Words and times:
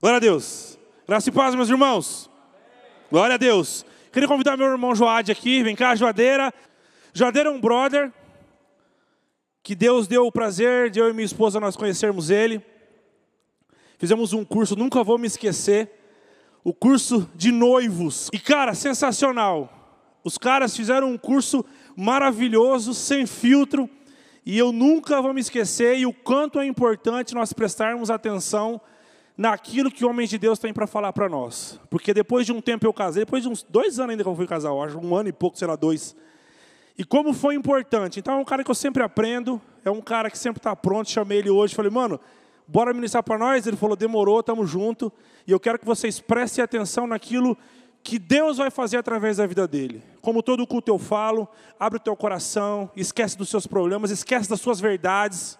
Glória 0.00 0.16
a 0.16 0.20
Deus. 0.20 0.78
Graça 1.06 1.28
e 1.28 1.32
paz, 1.32 1.54
meus 1.54 1.68
irmãos. 1.68 2.30
Glória 3.10 3.34
a 3.34 3.36
Deus. 3.36 3.84
Queria 4.10 4.26
convidar 4.26 4.56
meu 4.56 4.66
irmão 4.66 4.94
Joade 4.94 5.30
aqui. 5.30 5.62
Vem 5.62 5.76
cá, 5.76 5.94
Joadeira. 5.94 6.54
Joadeira 7.12 7.50
é 7.50 7.52
um 7.52 7.60
brother 7.60 8.10
que 9.62 9.74
Deus 9.74 10.08
deu 10.08 10.26
o 10.26 10.32
prazer 10.32 10.88
de 10.88 10.98
eu 10.98 11.10
e 11.10 11.12
minha 11.12 11.26
esposa 11.26 11.60
nós 11.60 11.76
conhecermos 11.76 12.30
ele. 12.30 12.64
Fizemos 13.98 14.32
um 14.32 14.42
curso, 14.42 14.74
nunca 14.74 15.04
vou 15.04 15.18
me 15.18 15.26
esquecer, 15.26 15.90
o 16.64 16.72
curso 16.72 17.28
de 17.34 17.52
noivos. 17.52 18.30
E 18.32 18.38
cara, 18.38 18.72
sensacional. 18.72 19.70
Os 20.24 20.38
caras 20.38 20.74
fizeram 20.74 21.10
um 21.10 21.18
curso 21.18 21.62
maravilhoso, 21.94 22.94
sem 22.94 23.26
filtro, 23.26 23.86
e 24.46 24.56
eu 24.56 24.72
nunca 24.72 25.20
vou 25.20 25.34
me 25.34 25.42
esquecer 25.42 25.98
e 25.98 26.06
o 26.06 26.12
quanto 26.14 26.58
é 26.58 26.64
importante 26.64 27.34
nós 27.34 27.52
prestarmos 27.52 28.08
atenção 28.10 28.80
naquilo 29.36 29.90
que 29.90 30.04
o 30.04 30.08
homem 30.08 30.26
de 30.26 30.38
Deus 30.38 30.58
tem 30.58 30.72
para 30.72 30.86
falar 30.86 31.12
para 31.12 31.28
nós. 31.28 31.80
Porque 31.88 32.12
depois 32.12 32.46
de 32.46 32.52
um 32.52 32.60
tempo 32.60 32.86
eu 32.86 32.92
casei, 32.92 33.24
depois 33.24 33.42
de 33.42 33.48
uns 33.48 33.62
dois 33.62 33.98
anos 33.98 34.10
ainda 34.10 34.22
que 34.22 34.28
eu 34.28 34.36
fui 34.36 34.46
casar, 34.46 34.72
acho 34.72 34.98
um 34.98 35.14
ano 35.14 35.28
e 35.28 35.32
pouco, 35.32 35.58
sei 35.58 35.68
lá, 35.68 35.76
dois. 35.76 36.14
E 36.96 37.04
como 37.04 37.32
foi 37.32 37.54
importante. 37.54 38.20
Então 38.20 38.34
é 38.34 38.36
um 38.36 38.44
cara 38.44 38.62
que 38.62 38.70
eu 38.70 38.74
sempre 38.74 39.02
aprendo, 39.02 39.60
é 39.84 39.90
um 39.90 40.00
cara 40.00 40.30
que 40.30 40.36
sempre 40.36 40.58
está 40.58 40.76
pronto. 40.76 41.10
Chamei 41.10 41.38
ele 41.38 41.50
hoje, 41.50 41.74
falei, 41.74 41.90
mano, 41.90 42.20
bora 42.66 42.92
ministrar 42.92 43.22
para 43.22 43.38
nós? 43.38 43.66
Ele 43.66 43.76
falou, 43.76 43.96
demorou, 43.96 44.40
estamos 44.40 44.68
junto. 44.68 45.12
E 45.46 45.52
eu 45.52 45.58
quero 45.58 45.78
que 45.78 45.86
vocês 45.86 46.20
prestem 46.20 46.62
atenção 46.62 47.06
naquilo 47.06 47.56
que 48.02 48.18
Deus 48.18 48.58
vai 48.58 48.70
fazer 48.70 48.96
através 48.96 49.36
da 49.36 49.46
vida 49.46 49.66
dele. 49.66 50.02
Como 50.20 50.42
todo 50.42 50.66
culto 50.66 50.90
eu 50.90 50.98
falo, 50.98 51.48
abre 51.78 51.98
o 51.98 52.02
teu 52.02 52.16
coração, 52.16 52.90
esquece 52.96 53.36
dos 53.36 53.48
seus 53.48 53.66
problemas, 53.66 54.10
esquece 54.10 54.48
das 54.48 54.60
suas 54.60 54.80
verdades. 54.80 55.58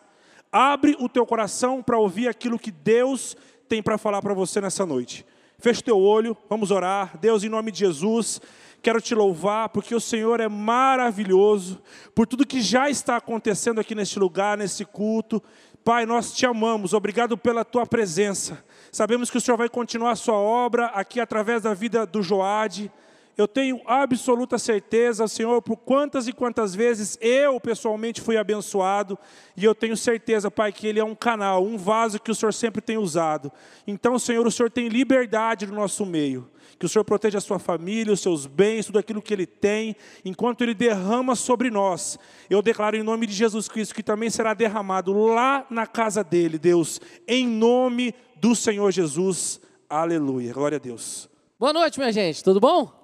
Abre 0.52 0.96
o 0.98 1.08
teu 1.08 1.24
coração 1.24 1.82
para 1.82 1.98
ouvir 1.98 2.28
aquilo 2.28 2.58
que 2.58 2.70
Deus 2.70 3.36
tem 3.70 3.80
para 3.80 3.96
falar 3.96 4.20
para 4.20 4.34
você 4.34 4.60
nessa 4.60 4.84
noite. 4.84 5.24
Feche 5.60 5.80
teu 5.80 5.96
olho, 5.96 6.36
vamos 6.48 6.72
orar. 6.72 7.16
Deus, 7.20 7.44
em 7.44 7.48
nome 7.48 7.70
de 7.70 7.78
Jesus, 7.78 8.40
quero 8.82 9.00
te 9.00 9.14
louvar 9.14 9.68
porque 9.68 9.94
o 9.94 10.00
Senhor 10.00 10.40
é 10.40 10.48
maravilhoso, 10.48 11.80
por 12.12 12.26
tudo 12.26 12.44
que 12.44 12.60
já 12.60 12.90
está 12.90 13.16
acontecendo 13.16 13.80
aqui 13.80 13.94
neste 13.94 14.18
lugar, 14.18 14.58
nesse 14.58 14.84
culto. 14.84 15.40
Pai, 15.84 16.04
nós 16.04 16.32
te 16.32 16.44
amamos, 16.44 16.92
obrigado 16.92 17.38
pela 17.38 17.64
tua 17.64 17.86
presença. 17.86 18.64
Sabemos 18.90 19.30
que 19.30 19.38
o 19.38 19.40
Senhor 19.40 19.56
vai 19.56 19.68
continuar 19.68 20.10
a 20.10 20.16
sua 20.16 20.34
obra 20.34 20.86
aqui 20.86 21.20
através 21.20 21.62
da 21.62 21.72
vida 21.72 22.04
do 22.04 22.24
Joade. 22.24 22.90
Eu 23.36 23.48
tenho 23.48 23.80
absoluta 23.86 24.58
certeza, 24.58 25.26
Senhor, 25.26 25.62
por 25.62 25.76
quantas 25.76 26.28
e 26.28 26.32
quantas 26.32 26.74
vezes 26.74 27.16
eu 27.20 27.58
pessoalmente 27.60 28.20
fui 28.20 28.36
abençoado, 28.36 29.18
e 29.56 29.64
eu 29.64 29.74
tenho 29.74 29.96
certeza, 29.96 30.50
Pai, 30.50 30.72
que 30.72 30.86
Ele 30.86 31.00
é 31.00 31.04
um 31.04 31.14
canal, 31.14 31.64
um 31.64 31.78
vaso 31.78 32.20
que 32.20 32.30
o 32.30 32.34
Senhor 32.34 32.52
sempre 32.52 32.82
tem 32.82 32.98
usado. 32.98 33.50
Então, 33.86 34.18
Senhor, 34.18 34.46
o 34.46 34.50
Senhor 34.50 34.70
tem 34.70 34.88
liberdade 34.88 35.66
no 35.66 35.74
nosso 35.74 36.04
meio. 36.04 36.50
Que 36.78 36.86
o 36.86 36.88
Senhor 36.88 37.04
proteja 37.04 37.38
a 37.38 37.40
sua 37.40 37.58
família, 37.58 38.12
os 38.12 38.20
seus 38.20 38.46
bens, 38.46 38.86
tudo 38.86 38.98
aquilo 38.98 39.20
que 39.20 39.34
Ele 39.34 39.46
tem, 39.46 39.94
enquanto 40.24 40.62
Ele 40.62 40.74
derrama 40.74 41.34
sobre 41.34 41.70
nós. 41.70 42.18
Eu 42.48 42.62
declaro 42.62 42.96
em 42.96 43.02
nome 43.02 43.26
de 43.26 43.34
Jesus 43.34 43.68
Cristo 43.68 43.94
que 43.94 44.02
também 44.02 44.30
será 44.30 44.54
derramado 44.54 45.12
lá 45.12 45.66
na 45.68 45.86
casa 45.86 46.24
dele, 46.24 46.58
Deus, 46.58 47.00
em 47.26 47.46
nome 47.46 48.14
do 48.36 48.54
Senhor 48.54 48.90
Jesus. 48.90 49.60
Aleluia. 49.88 50.52
Glória 50.52 50.76
a 50.76 50.80
Deus. 50.80 51.28
Boa 51.58 51.72
noite, 51.72 51.98
minha 51.98 52.12
gente, 52.12 52.42
tudo 52.42 52.58
bom? 52.58 52.99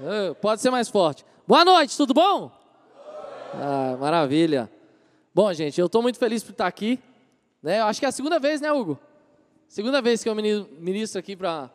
Uh, 0.00 0.34
pode 0.36 0.62
ser 0.62 0.70
mais 0.70 0.88
forte. 0.88 1.26
Boa 1.46 1.62
noite, 1.62 1.94
tudo 1.94 2.14
bom? 2.14 2.50
Ah, 3.52 3.98
maravilha. 4.00 4.70
Bom, 5.34 5.52
gente, 5.52 5.78
eu 5.78 5.84
estou 5.84 6.00
muito 6.00 6.18
feliz 6.18 6.42
por 6.42 6.52
estar 6.52 6.66
aqui. 6.66 6.98
Né? 7.62 7.80
Eu 7.80 7.84
acho 7.84 8.00
que 8.00 8.06
é 8.06 8.08
a 8.08 8.12
segunda 8.12 8.38
vez, 8.38 8.62
né, 8.62 8.72
Hugo? 8.72 8.98
Segunda 9.68 10.00
vez 10.00 10.22
que 10.22 10.28
eu 10.30 10.34
ministro 10.34 11.18
aqui 11.18 11.36
para 11.36 11.70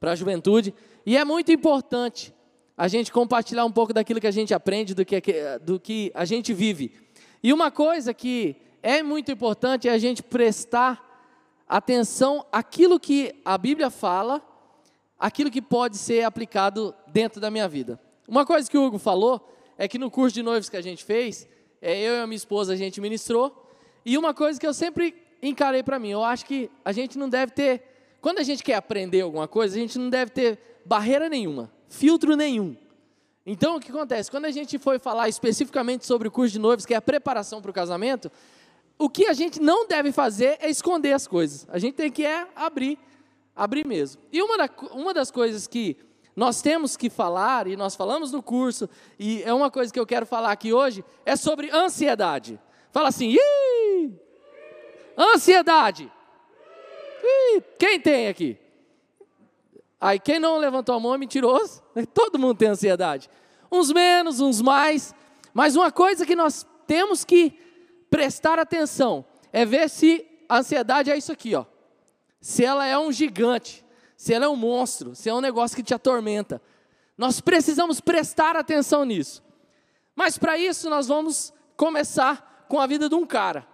a 0.00 0.14
juventude. 0.14 0.72
E 1.04 1.16
é 1.16 1.24
muito 1.24 1.50
importante 1.50 2.32
a 2.76 2.86
gente 2.86 3.10
compartilhar 3.10 3.64
um 3.64 3.72
pouco 3.72 3.92
daquilo 3.92 4.20
que 4.20 4.28
a 4.28 4.32
gente 4.32 4.54
aprende, 4.54 4.94
do 4.94 5.04
que, 5.04 5.20
do 5.60 5.80
que 5.80 6.12
a 6.14 6.24
gente 6.24 6.54
vive. 6.54 6.92
E 7.42 7.52
uma 7.52 7.72
coisa 7.72 8.14
que 8.14 8.54
é 8.80 9.02
muito 9.02 9.32
importante 9.32 9.88
é 9.88 9.90
a 9.90 9.98
gente 9.98 10.22
prestar 10.22 11.04
atenção 11.68 12.46
àquilo 12.52 13.00
que 13.00 13.34
a 13.44 13.58
Bíblia 13.58 13.90
fala 13.90 14.40
aquilo 15.18 15.50
que 15.50 15.62
pode 15.62 15.96
ser 15.96 16.24
aplicado 16.24 16.94
dentro 17.08 17.40
da 17.40 17.50
minha 17.50 17.68
vida. 17.68 17.98
Uma 18.28 18.44
coisa 18.44 18.70
que 18.70 18.76
o 18.76 18.84
Hugo 18.84 18.98
falou 18.98 19.48
é 19.78 19.86
que 19.86 19.98
no 19.98 20.10
curso 20.10 20.34
de 20.34 20.42
noivos 20.42 20.68
que 20.68 20.76
a 20.76 20.82
gente 20.82 21.04
fez, 21.04 21.48
é, 21.80 21.98
eu 22.00 22.14
e 22.14 22.20
a 22.20 22.26
minha 22.26 22.36
esposa 22.36 22.72
a 22.72 22.76
gente 22.76 23.00
ministrou, 23.00 23.64
e 24.04 24.16
uma 24.16 24.32
coisa 24.32 24.58
que 24.58 24.66
eu 24.66 24.74
sempre 24.74 25.14
encarei 25.42 25.82
para 25.82 25.98
mim, 25.98 26.10
eu 26.10 26.24
acho 26.24 26.44
que 26.46 26.70
a 26.84 26.92
gente 26.92 27.18
não 27.18 27.28
deve 27.28 27.52
ter, 27.52 27.82
quando 28.20 28.38
a 28.38 28.42
gente 28.42 28.62
quer 28.62 28.74
aprender 28.74 29.20
alguma 29.20 29.46
coisa, 29.46 29.76
a 29.76 29.80
gente 29.80 29.98
não 29.98 30.08
deve 30.08 30.30
ter 30.30 30.58
barreira 30.84 31.28
nenhuma, 31.28 31.70
filtro 31.88 32.36
nenhum. 32.36 32.76
Então 33.44 33.76
o 33.76 33.80
que 33.80 33.90
acontece? 33.90 34.30
Quando 34.30 34.46
a 34.46 34.50
gente 34.50 34.78
foi 34.78 34.98
falar 34.98 35.28
especificamente 35.28 36.04
sobre 36.04 36.26
o 36.26 36.30
curso 36.30 36.52
de 36.52 36.58
noivos, 36.58 36.84
que 36.84 36.94
é 36.94 36.96
a 36.96 37.02
preparação 37.02 37.62
para 37.62 37.70
o 37.70 37.74
casamento, 37.74 38.30
o 38.98 39.08
que 39.08 39.26
a 39.26 39.32
gente 39.32 39.60
não 39.60 39.86
deve 39.86 40.10
fazer 40.10 40.56
é 40.60 40.68
esconder 40.68 41.12
as 41.12 41.26
coisas. 41.26 41.66
A 41.70 41.78
gente 41.78 41.94
tem 41.94 42.10
que 42.10 42.24
é 42.24 42.46
abrir 42.56 42.98
abrir 43.56 43.86
mesmo. 43.86 44.20
E 44.30 44.42
uma, 44.42 44.58
da, 44.58 44.70
uma 44.92 45.14
das 45.14 45.30
coisas 45.30 45.66
que 45.66 45.96
nós 46.36 46.60
temos 46.60 46.96
que 46.96 47.08
falar, 47.08 47.66
e 47.66 47.76
nós 47.76 47.96
falamos 47.96 48.30
no 48.30 48.42
curso, 48.42 48.88
e 49.18 49.42
é 49.42 49.54
uma 49.54 49.70
coisa 49.70 49.90
que 49.90 49.98
eu 49.98 50.06
quero 50.06 50.26
falar 50.26 50.52
aqui 50.52 50.72
hoje, 50.72 51.02
é 51.24 51.34
sobre 51.34 51.70
ansiedade. 51.70 52.60
Fala 52.92 53.08
assim, 53.08 53.34
Ih! 53.34 54.12
ansiedade. 55.16 56.12
Ih! 57.24 57.62
Quem 57.78 57.98
tem 57.98 58.28
aqui? 58.28 58.58
Aí, 59.98 60.20
quem 60.20 60.38
não 60.38 60.58
levantou 60.58 60.94
a 60.94 61.00
mão 61.00 61.14
é 61.14 61.18
mentiroso. 61.18 61.82
Todo 62.12 62.38
mundo 62.38 62.58
tem 62.58 62.68
ansiedade. 62.68 63.30
Uns 63.72 63.90
menos, 63.90 64.40
uns 64.40 64.60
mais. 64.60 65.14
Mas 65.54 65.74
uma 65.74 65.90
coisa 65.90 66.26
que 66.26 66.36
nós 66.36 66.66
temos 66.86 67.24
que 67.24 67.58
prestar 68.10 68.58
atenção 68.58 69.24
é 69.50 69.64
ver 69.64 69.88
se 69.88 70.24
a 70.46 70.58
ansiedade 70.58 71.10
é 71.10 71.16
isso 71.16 71.32
aqui, 71.32 71.54
ó 71.54 71.64
se 72.46 72.64
ela 72.64 72.86
é 72.86 72.96
um 72.96 73.10
gigante, 73.10 73.84
se 74.16 74.32
ela 74.32 74.44
é 74.44 74.48
um 74.48 74.54
monstro, 74.54 75.16
se 75.16 75.28
é 75.28 75.34
um 75.34 75.40
negócio 75.40 75.76
que 75.76 75.82
te 75.82 75.92
atormenta. 75.92 76.62
Nós 77.18 77.40
precisamos 77.40 78.00
prestar 78.00 78.54
atenção 78.54 79.04
nisso. 79.04 79.42
Mas 80.14 80.38
para 80.38 80.56
isso 80.56 80.88
nós 80.88 81.08
vamos 81.08 81.52
começar 81.76 82.64
com 82.68 82.78
a 82.78 82.86
vida 82.86 83.08
de 83.08 83.16
um 83.16 83.26
cara 83.26 83.66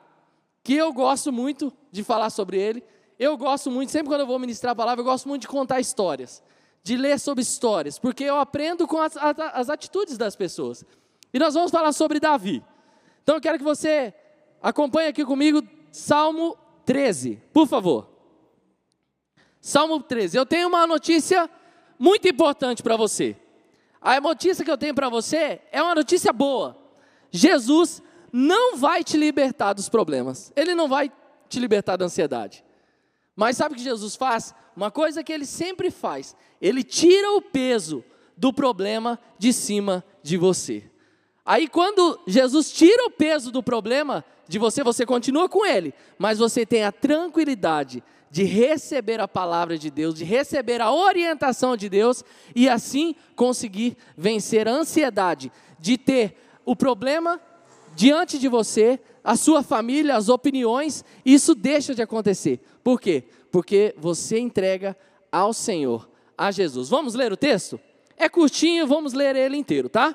que 0.64 0.72
eu 0.72 0.90
gosto 0.90 1.30
muito 1.30 1.70
de 1.90 2.02
falar 2.02 2.30
sobre 2.30 2.58
ele. 2.58 2.82
Eu 3.18 3.36
gosto 3.36 3.70
muito, 3.70 3.92
sempre 3.92 4.08
quando 4.08 4.22
eu 4.22 4.26
vou 4.26 4.38
ministrar 4.38 4.72
a 4.72 4.74
palavra, 4.74 5.02
eu 5.02 5.04
gosto 5.04 5.28
muito 5.28 5.42
de 5.42 5.48
contar 5.48 5.78
histórias, 5.78 6.42
de 6.82 6.96
ler 6.96 7.20
sobre 7.20 7.42
histórias, 7.42 7.98
porque 7.98 8.24
eu 8.24 8.36
aprendo 8.36 8.88
com 8.88 9.02
as, 9.02 9.18
as, 9.18 9.38
as 9.38 9.68
atitudes 9.68 10.16
das 10.16 10.34
pessoas. 10.34 10.82
E 11.30 11.38
nós 11.38 11.52
vamos 11.52 11.70
falar 11.70 11.92
sobre 11.92 12.18
Davi. 12.18 12.64
Então 13.22 13.34
eu 13.34 13.40
quero 13.40 13.58
que 13.58 13.64
você 13.64 14.14
acompanhe 14.62 15.08
aqui 15.08 15.26
comigo 15.26 15.62
Salmo 15.90 16.56
13, 16.86 17.38
por 17.52 17.68
favor. 17.68 18.11
Salmo 19.62 20.00
13. 20.00 20.36
Eu 20.36 20.44
tenho 20.44 20.66
uma 20.66 20.88
notícia 20.88 21.48
muito 21.96 22.28
importante 22.28 22.82
para 22.82 22.96
você. 22.96 23.36
A 24.00 24.20
notícia 24.20 24.64
que 24.64 24.70
eu 24.70 24.76
tenho 24.76 24.92
para 24.92 25.08
você 25.08 25.60
é 25.70 25.80
uma 25.80 25.94
notícia 25.94 26.32
boa. 26.32 26.76
Jesus 27.30 28.02
não 28.32 28.76
vai 28.76 29.04
te 29.04 29.16
libertar 29.16 29.72
dos 29.72 29.88
problemas. 29.88 30.52
Ele 30.56 30.74
não 30.74 30.88
vai 30.88 31.12
te 31.48 31.60
libertar 31.60 31.96
da 31.96 32.06
ansiedade. 32.06 32.64
Mas 33.36 33.56
sabe 33.56 33.74
o 33.74 33.76
que 33.78 33.84
Jesus 33.84 34.16
faz? 34.16 34.52
Uma 34.76 34.90
coisa 34.90 35.22
que 35.22 35.32
ele 35.32 35.46
sempre 35.46 35.92
faz: 35.92 36.34
ele 36.60 36.82
tira 36.82 37.30
o 37.30 37.40
peso 37.40 38.04
do 38.36 38.52
problema 38.52 39.16
de 39.38 39.52
cima 39.52 40.04
de 40.24 40.36
você. 40.36 40.90
Aí, 41.46 41.68
quando 41.68 42.20
Jesus 42.26 42.72
tira 42.72 43.04
o 43.06 43.10
peso 43.10 43.52
do 43.52 43.62
problema 43.62 44.24
de 44.48 44.58
você, 44.58 44.82
você 44.82 45.06
continua 45.06 45.48
com 45.48 45.64
ele, 45.64 45.94
mas 46.18 46.38
você 46.38 46.66
tem 46.66 46.84
a 46.84 46.92
tranquilidade 46.92 48.02
de 48.32 48.44
receber 48.44 49.20
a 49.20 49.28
palavra 49.28 49.76
de 49.76 49.90
Deus, 49.90 50.14
de 50.14 50.24
receber 50.24 50.80
a 50.80 50.90
orientação 50.90 51.76
de 51.76 51.86
Deus 51.86 52.24
e 52.56 52.66
assim 52.66 53.14
conseguir 53.36 53.94
vencer 54.16 54.66
a 54.66 54.72
ansiedade 54.72 55.52
de 55.78 55.98
ter 55.98 56.34
o 56.64 56.74
problema 56.74 57.38
diante 57.94 58.38
de 58.38 58.48
você, 58.48 58.98
a 59.22 59.36
sua 59.36 59.62
família, 59.62 60.16
as 60.16 60.30
opiniões, 60.30 61.04
isso 61.26 61.54
deixa 61.54 61.94
de 61.94 62.00
acontecer. 62.00 62.58
Por 62.82 62.98
quê? 62.98 63.24
Porque 63.50 63.94
você 63.98 64.38
entrega 64.38 64.96
ao 65.30 65.52
Senhor, 65.52 66.08
a 66.36 66.50
Jesus. 66.50 66.88
Vamos 66.88 67.12
ler 67.12 67.34
o 67.34 67.36
texto? 67.36 67.78
É 68.16 68.30
curtinho, 68.30 68.86
vamos 68.86 69.12
ler 69.12 69.36
ele 69.36 69.58
inteiro, 69.58 69.90
tá? 69.90 70.14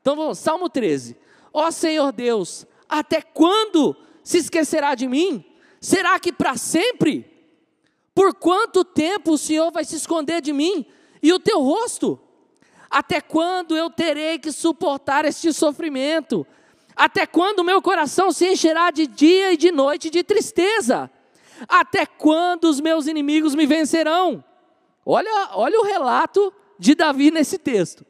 Então 0.00 0.14
vamos, 0.14 0.38
Salmo 0.38 0.68
13. 0.68 1.16
Ó 1.52 1.68
Senhor 1.72 2.12
Deus, 2.12 2.64
até 2.88 3.20
quando 3.20 3.96
se 4.22 4.38
esquecerá 4.38 4.94
de 4.94 5.08
mim? 5.08 5.44
Será 5.80 6.16
que 6.20 6.32
para 6.32 6.56
sempre? 6.56 7.29
Por 8.14 8.34
quanto 8.34 8.84
tempo 8.84 9.32
o 9.32 9.38
Senhor 9.38 9.70
vai 9.70 9.84
se 9.84 9.96
esconder 9.96 10.40
de 10.40 10.52
mim 10.52 10.86
e 11.22 11.32
o 11.32 11.38
teu 11.38 11.60
rosto? 11.60 12.18
Até 12.90 13.20
quando 13.20 13.76
eu 13.76 13.88
terei 13.88 14.38
que 14.38 14.50
suportar 14.50 15.24
este 15.24 15.52
sofrimento? 15.52 16.46
Até 16.96 17.24
quando 17.26 17.64
meu 17.64 17.80
coração 17.80 18.32
se 18.32 18.46
encherá 18.46 18.90
de 18.90 19.06
dia 19.06 19.52
e 19.52 19.56
de 19.56 19.70
noite 19.70 20.10
de 20.10 20.24
tristeza? 20.24 21.10
Até 21.68 22.04
quando 22.04 22.64
os 22.64 22.80
meus 22.80 23.06
inimigos 23.06 23.54
me 23.54 23.64
vencerão? 23.64 24.44
Olha, 25.06 25.50
olha 25.52 25.80
o 25.80 25.84
relato 25.84 26.52
de 26.78 26.94
Davi 26.94 27.30
nesse 27.30 27.58
texto. 27.58 28.04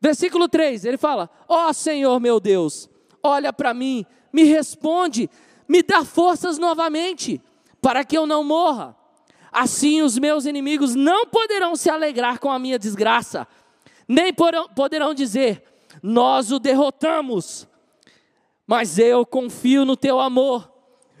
Versículo 0.00 0.48
3, 0.48 0.84
ele 0.84 0.96
fala: 0.96 1.30
Ó 1.46 1.68
oh, 1.68 1.72
Senhor 1.72 2.18
meu 2.18 2.40
Deus, 2.40 2.88
olha 3.22 3.52
para 3.52 3.74
mim, 3.74 4.04
me 4.32 4.44
responde, 4.44 5.30
me 5.68 5.82
dá 5.82 6.04
forças 6.04 6.58
novamente, 6.58 7.40
para 7.80 8.04
que 8.04 8.16
eu 8.16 8.26
não 8.26 8.42
morra. 8.42 8.96
Assim 9.52 10.00
os 10.00 10.18
meus 10.18 10.46
inimigos 10.46 10.94
não 10.94 11.26
poderão 11.26 11.76
se 11.76 11.90
alegrar 11.90 12.38
com 12.38 12.50
a 12.50 12.58
minha 12.58 12.78
desgraça, 12.78 13.46
nem 14.08 14.32
poderão 14.74 15.12
dizer: 15.12 15.62
Nós 16.02 16.50
o 16.50 16.58
derrotamos. 16.58 17.68
Mas 18.66 18.98
eu 18.98 19.26
confio 19.26 19.84
no 19.84 19.96
teu 19.96 20.18
amor. 20.18 20.72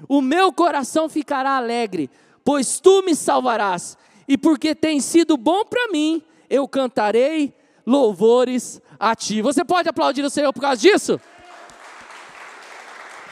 O 0.08 0.22
meu 0.22 0.52
coração 0.52 1.08
ficará 1.08 1.56
alegre, 1.56 2.10
pois 2.42 2.80
tu 2.80 3.02
me 3.02 3.14
salvarás, 3.14 3.98
e 4.26 4.38
porque 4.38 4.74
tem 4.74 4.98
sido 5.00 5.36
bom 5.36 5.64
para 5.64 5.88
mim, 5.88 6.22
eu 6.48 6.66
cantarei 6.66 7.54
louvores 7.86 8.80
a 8.98 9.14
ti. 9.14 9.42
Você 9.42 9.64
pode 9.64 9.88
aplaudir 9.88 10.24
o 10.24 10.30
Senhor 10.30 10.52
por 10.52 10.60
causa 10.60 10.80
disso? 10.80 11.20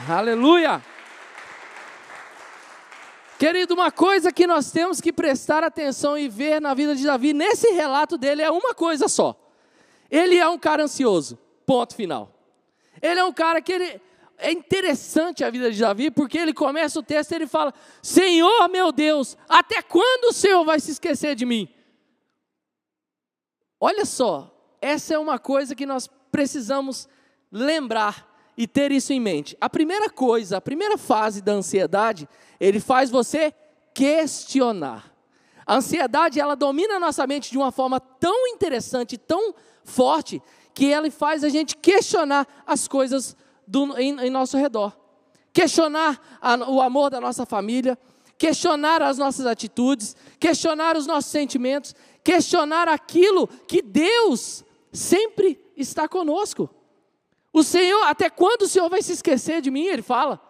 Aleluia! 0.08 0.89
Querido, 3.40 3.72
uma 3.72 3.90
coisa 3.90 4.30
que 4.30 4.46
nós 4.46 4.70
temos 4.70 5.00
que 5.00 5.10
prestar 5.10 5.64
atenção 5.64 6.18
e 6.18 6.28
ver 6.28 6.60
na 6.60 6.74
vida 6.74 6.94
de 6.94 7.06
Davi, 7.06 7.32
nesse 7.32 7.70
relato 7.70 8.18
dele, 8.18 8.42
é 8.42 8.50
uma 8.50 8.74
coisa 8.74 9.08
só. 9.08 9.34
Ele 10.10 10.36
é 10.36 10.46
um 10.46 10.58
cara 10.58 10.82
ansioso, 10.82 11.38
ponto 11.64 11.94
final. 11.94 12.30
Ele 13.00 13.18
é 13.18 13.24
um 13.24 13.32
cara 13.32 13.62
que 13.62 13.72
ele, 13.72 13.98
é 14.36 14.52
interessante 14.52 15.42
a 15.42 15.48
vida 15.48 15.72
de 15.72 15.80
Davi, 15.80 16.10
porque 16.10 16.36
ele 16.36 16.52
começa 16.52 17.00
o 17.00 17.02
texto 17.02 17.32
e 17.32 17.36
ele 17.36 17.46
fala: 17.46 17.72
Senhor 18.02 18.68
meu 18.68 18.92
Deus, 18.92 19.38
até 19.48 19.80
quando 19.80 20.28
o 20.28 20.34
Senhor 20.34 20.62
vai 20.62 20.78
se 20.78 20.90
esquecer 20.90 21.34
de 21.34 21.46
mim? 21.46 21.66
Olha 23.80 24.04
só, 24.04 24.54
essa 24.82 25.14
é 25.14 25.18
uma 25.18 25.38
coisa 25.38 25.74
que 25.74 25.86
nós 25.86 26.10
precisamos 26.30 27.08
lembrar 27.50 28.29
e 28.56 28.66
ter 28.66 28.92
isso 28.92 29.12
em 29.12 29.20
mente. 29.20 29.56
A 29.60 29.68
primeira 29.68 30.10
coisa, 30.10 30.56
a 30.56 30.60
primeira 30.60 30.98
fase 30.98 31.40
da 31.40 31.52
ansiedade, 31.52 32.28
ele 32.58 32.80
faz 32.80 33.10
você 33.10 33.52
questionar. 33.94 35.12
A 35.66 35.76
ansiedade, 35.76 36.40
ela 36.40 36.54
domina 36.56 36.96
a 36.96 37.00
nossa 37.00 37.26
mente 37.26 37.50
de 37.50 37.58
uma 37.58 37.70
forma 37.70 38.00
tão 38.00 38.46
interessante, 38.48 39.16
tão 39.16 39.54
forte, 39.84 40.42
que 40.74 40.92
ela 40.92 41.10
faz 41.10 41.44
a 41.44 41.48
gente 41.48 41.76
questionar 41.76 42.46
as 42.66 42.88
coisas 42.88 43.36
do, 43.66 43.96
em, 43.98 44.18
em 44.20 44.30
nosso 44.30 44.56
redor. 44.56 44.96
Questionar 45.52 46.20
a, 46.40 46.56
o 46.70 46.80
amor 46.80 47.10
da 47.10 47.20
nossa 47.20 47.44
família, 47.44 47.98
questionar 48.38 49.02
as 49.02 49.18
nossas 49.18 49.46
atitudes, 49.46 50.16
questionar 50.38 50.96
os 50.96 51.06
nossos 51.06 51.30
sentimentos, 51.30 51.94
questionar 52.24 52.88
aquilo 52.88 53.46
que 53.46 53.82
Deus 53.82 54.64
sempre 54.92 55.60
está 55.76 56.08
conosco. 56.08 56.68
O 57.52 57.62
Senhor, 57.62 58.02
até 58.04 58.30
quando 58.30 58.62
o 58.62 58.68
Senhor 58.68 58.88
vai 58.88 59.02
se 59.02 59.12
esquecer 59.12 59.60
de 59.60 59.70
mim? 59.70 59.84
Ele 59.86 60.02
fala. 60.02 60.40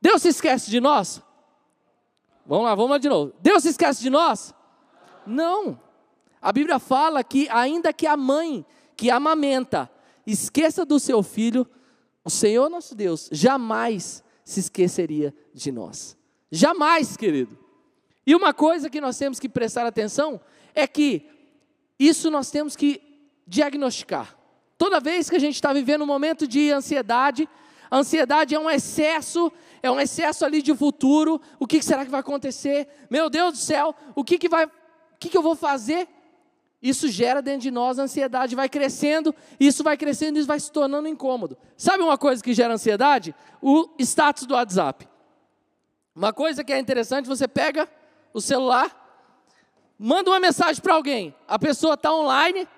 Deus 0.00 0.22
se 0.22 0.28
esquece 0.28 0.70
de 0.70 0.80
nós? 0.80 1.22
Vamos 2.44 2.64
lá, 2.64 2.74
vamos 2.74 2.90
lá 2.92 2.98
de 2.98 3.08
novo. 3.08 3.32
Deus 3.40 3.62
se 3.62 3.70
esquece 3.70 4.00
de 4.02 4.10
nós? 4.10 4.54
Não. 5.26 5.80
A 6.40 6.52
Bíblia 6.52 6.78
fala 6.78 7.24
que, 7.24 7.48
ainda 7.48 7.92
que 7.92 8.06
a 8.06 8.16
mãe 8.16 8.64
que 8.96 9.10
amamenta 9.10 9.90
esqueça 10.26 10.84
do 10.84 11.00
seu 11.00 11.22
filho, 11.22 11.66
o 12.24 12.30
Senhor 12.30 12.68
nosso 12.68 12.94
Deus 12.94 13.28
jamais 13.32 14.22
se 14.44 14.60
esqueceria 14.60 15.34
de 15.52 15.72
nós. 15.72 16.16
Jamais, 16.50 17.16
querido. 17.16 17.58
E 18.26 18.34
uma 18.34 18.52
coisa 18.52 18.90
que 18.90 19.00
nós 19.00 19.16
temos 19.18 19.38
que 19.38 19.48
prestar 19.48 19.86
atenção 19.86 20.40
é 20.74 20.86
que 20.86 21.28
isso 21.98 22.30
nós 22.30 22.50
temos 22.50 22.76
que 22.76 23.00
diagnosticar. 23.46 24.36
Toda 24.78 25.00
vez 25.00 25.30
que 25.30 25.36
a 25.36 25.40
gente 25.40 25.54
está 25.54 25.72
vivendo 25.72 26.02
um 26.02 26.06
momento 26.06 26.46
de 26.46 26.70
ansiedade, 26.70 27.48
a 27.90 27.98
ansiedade 27.98 28.54
é 28.54 28.58
um 28.58 28.68
excesso, 28.68 29.50
é 29.82 29.90
um 29.90 30.00
excesso 30.00 30.44
ali 30.44 30.60
de 30.60 30.74
futuro. 30.74 31.40
O 31.58 31.66
que 31.66 31.82
será 31.82 32.04
que 32.04 32.10
vai 32.10 32.20
acontecer? 32.20 32.88
Meu 33.08 33.30
Deus 33.30 33.52
do 33.52 33.58
céu, 33.58 33.94
o 34.14 34.22
que, 34.22 34.38
que 34.38 34.48
vai, 34.48 34.66
o 34.66 34.70
que, 35.18 35.28
que 35.28 35.36
eu 35.36 35.42
vou 35.42 35.56
fazer? 35.56 36.08
Isso 36.82 37.08
gera 37.08 37.40
dentro 37.40 37.62
de 37.62 37.70
nós 37.70 37.98
a 37.98 38.02
ansiedade, 38.02 38.54
vai 38.54 38.68
crescendo, 38.68 39.34
isso 39.58 39.82
vai 39.82 39.96
crescendo 39.96 40.36
e 40.36 40.40
isso 40.40 40.48
vai 40.48 40.60
se 40.60 40.70
tornando 40.70 41.08
incômodo. 41.08 41.56
Sabe 41.76 42.02
uma 42.02 42.18
coisa 42.18 42.42
que 42.42 42.52
gera 42.52 42.74
ansiedade? 42.74 43.34
O 43.62 43.88
status 43.98 44.46
do 44.46 44.54
WhatsApp. 44.54 45.08
Uma 46.14 46.32
coisa 46.32 46.62
que 46.62 46.72
é 46.72 46.78
interessante, 46.78 47.26
você 47.26 47.48
pega 47.48 47.88
o 48.32 48.40
celular, 48.40 48.94
manda 49.98 50.30
uma 50.30 50.40
mensagem 50.40 50.82
para 50.82 50.94
alguém, 50.94 51.34
a 51.48 51.58
pessoa 51.58 51.94
está 51.94 52.14
online 52.14 52.68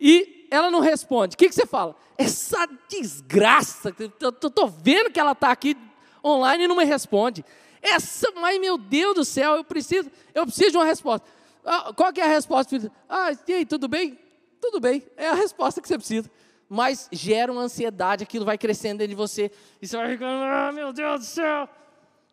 e 0.00 0.41
ela 0.52 0.70
não 0.70 0.80
responde. 0.80 1.34
O 1.34 1.38
que, 1.38 1.48
que 1.48 1.54
você 1.54 1.64
fala? 1.64 1.96
Essa 2.18 2.68
desgraça, 2.86 3.94
eu 4.20 4.28
estou 4.28 4.68
vendo 4.68 5.10
que 5.10 5.18
ela 5.18 5.32
está 5.32 5.50
aqui 5.50 5.74
online 6.22 6.64
e 6.64 6.68
não 6.68 6.76
me 6.76 6.84
responde. 6.84 7.42
Essa, 7.80 8.30
mas 8.32 8.60
meu 8.60 8.76
Deus 8.76 9.14
do 9.14 9.24
céu, 9.24 9.56
eu 9.56 9.64
preciso, 9.64 10.10
eu 10.34 10.44
preciso 10.44 10.72
de 10.72 10.76
uma 10.76 10.84
resposta. 10.84 11.26
Ah, 11.64 11.94
qual 11.96 12.12
que 12.12 12.20
é 12.20 12.24
a 12.24 12.28
resposta? 12.28 12.92
Ah, 13.08 13.30
e 13.48 13.52
aí, 13.54 13.64
tudo 13.64 13.88
bem? 13.88 14.18
Tudo 14.60 14.78
bem, 14.78 15.02
é 15.16 15.28
a 15.28 15.34
resposta 15.34 15.80
que 15.80 15.88
você 15.88 15.96
precisa. 15.96 16.30
Mas 16.68 17.08
gera 17.10 17.50
uma 17.50 17.62
ansiedade, 17.62 18.22
aquilo 18.22 18.44
vai 18.44 18.58
crescendo 18.58 18.98
dentro 18.98 19.10
de 19.10 19.16
você, 19.16 19.50
e 19.80 19.88
você 19.88 19.96
vai 19.96 20.10
ficando, 20.10 20.44
ah, 20.44 20.70
meu 20.70 20.92
Deus 20.92 21.20
do 21.20 21.26
céu. 21.26 21.66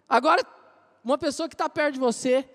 Agora, 0.09 0.45
uma 1.01 1.17
pessoa 1.17 1.47
que 1.47 1.55
está 1.55 1.69
perto 1.69 1.93
de 1.93 1.99
você, 1.99 2.45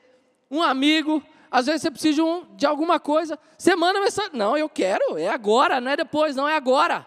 um 0.50 0.62
amigo, 0.62 1.22
às 1.54 1.66
vezes 1.66 1.82
você 1.82 1.90
precisa 1.92 2.14
de, 2.16 2.20
um, 2.20 2.44
de 2.56 2.66
alguma 2.66 2.98
coisa, 2.98 3.38
você 3.56 3.76
manda 3.76 4.00
mensagem, 4.00 4.32
não, 4.34 4.58
eu 4.58 4.68
quero, 4.68 5.16
é 5.16 5.28
agora, 5.28 5.80
não 5.80 5.92
é 5.92 5.96
depois, 5.96 6.34
não 6.34 6.48
é 6.48 6.56
agora. 6.56 7.06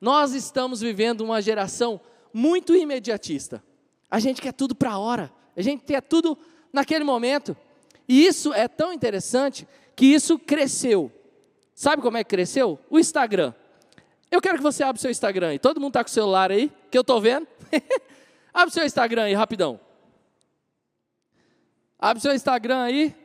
Nós 0.00 0.34
estamos 0.34 0.80
vivendo 0.80 1.20
uma 1.20 1.40
geração 1.40 2.00
muito 2.34 2.74
imediatista. 2.74 3.62
A 4.10 4.18
gente 4.18 4.42
quer 4.42 4.52
tudo 4.52 4.74
para 4.74 4.90
a 4.90 4.98
hora, 4.98 5.32
a 5.56 5.62
gente 5.62 5.84
quer 5.84 6.02
tudo 6.02 6.36
naquele 6.72 7.04
momento. 7.04 7.56
E 8.08 8.26
isso 8.26 8.52
é 8.52 8.66
tão 8.66 8.92
interessante 8.92 9.68
que 9.94 10.06
isso 10.06 10.36
cresceu. 10.36 11.08
Sabe 11.72 12.02
como 12.02 12.16
é 12.16 12.24
que 12.24 12.30
cresceu? 12.30 12.76
O 12.90 12.98
Instagram. 12.98 13.54
Eu 14.32 14.40
quero 14.40 14.56
que 14.56 14.64
você 14.64 14.82
abra 14.82 14.98
o 14.98 15.00
seu 15.00 15.12
Instagram 15.12 15.50
aí. 15.50 15.60
Todo 15.60 15.80
mundo 15.80 15.90
está 15.90 16.02
com 16.02 16.10
o 16.10 16.12
celular 16.12 16.50
aí, 16.50 16.72
que 16.90 16.98
eu 16.98 17.02
estou 17.02 17.20
vendo. 17.20 17.46
abre 18.52 18.70
o 18.70 18.72
seu 18.72 18.84
Instagram 18.84 19.22
aí, 19.22 19.34
rapidão. 19.34 19.78
Abre 21.96 22.18
o 22.18 22.20
seu 22.20 22.34
Instagram 22.34 22.82
aí. 22.82 23.19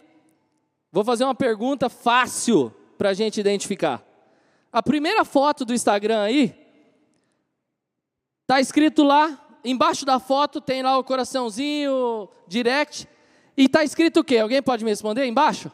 Vou 0.96 1.04
fazer 1.04 1.26
uma 1.26 1.36
pergunta 1.36 1.90
fácil 1.90 2.74
para 2.98 3.10
a 3.10 3.14
gente 3.14 3.38
identificar. 3.38 4.02
A 4.72 4.82
primeira 4.82 5.26
foto 5.26 5.66
do 5.66 5.74
Instagram 5.74 6.22
aí, 6.22 6.58
está 8.44 8.62
escrito 8.62 9.04
lá, 9.04 9.46
embaixo 9.62 10.06
da 10.06 10.22
foto 10.22 10.62
tem 10.62 10.82
lá 10.82 10.98
o 10.98 11.04
coraçãozinho, 11.04 12.30
direct. 12.48 13.10
E 13.58 13.66
está 13.66 13.84
escrito 13.84 14.22
o 14.22 14.24
quê? 14.24 14.38
Alguém 14.38 14.64
pode 14.64 14.86
me 14.86 14.90
responder 14.90 15.26
embaixo? 15.26 15.70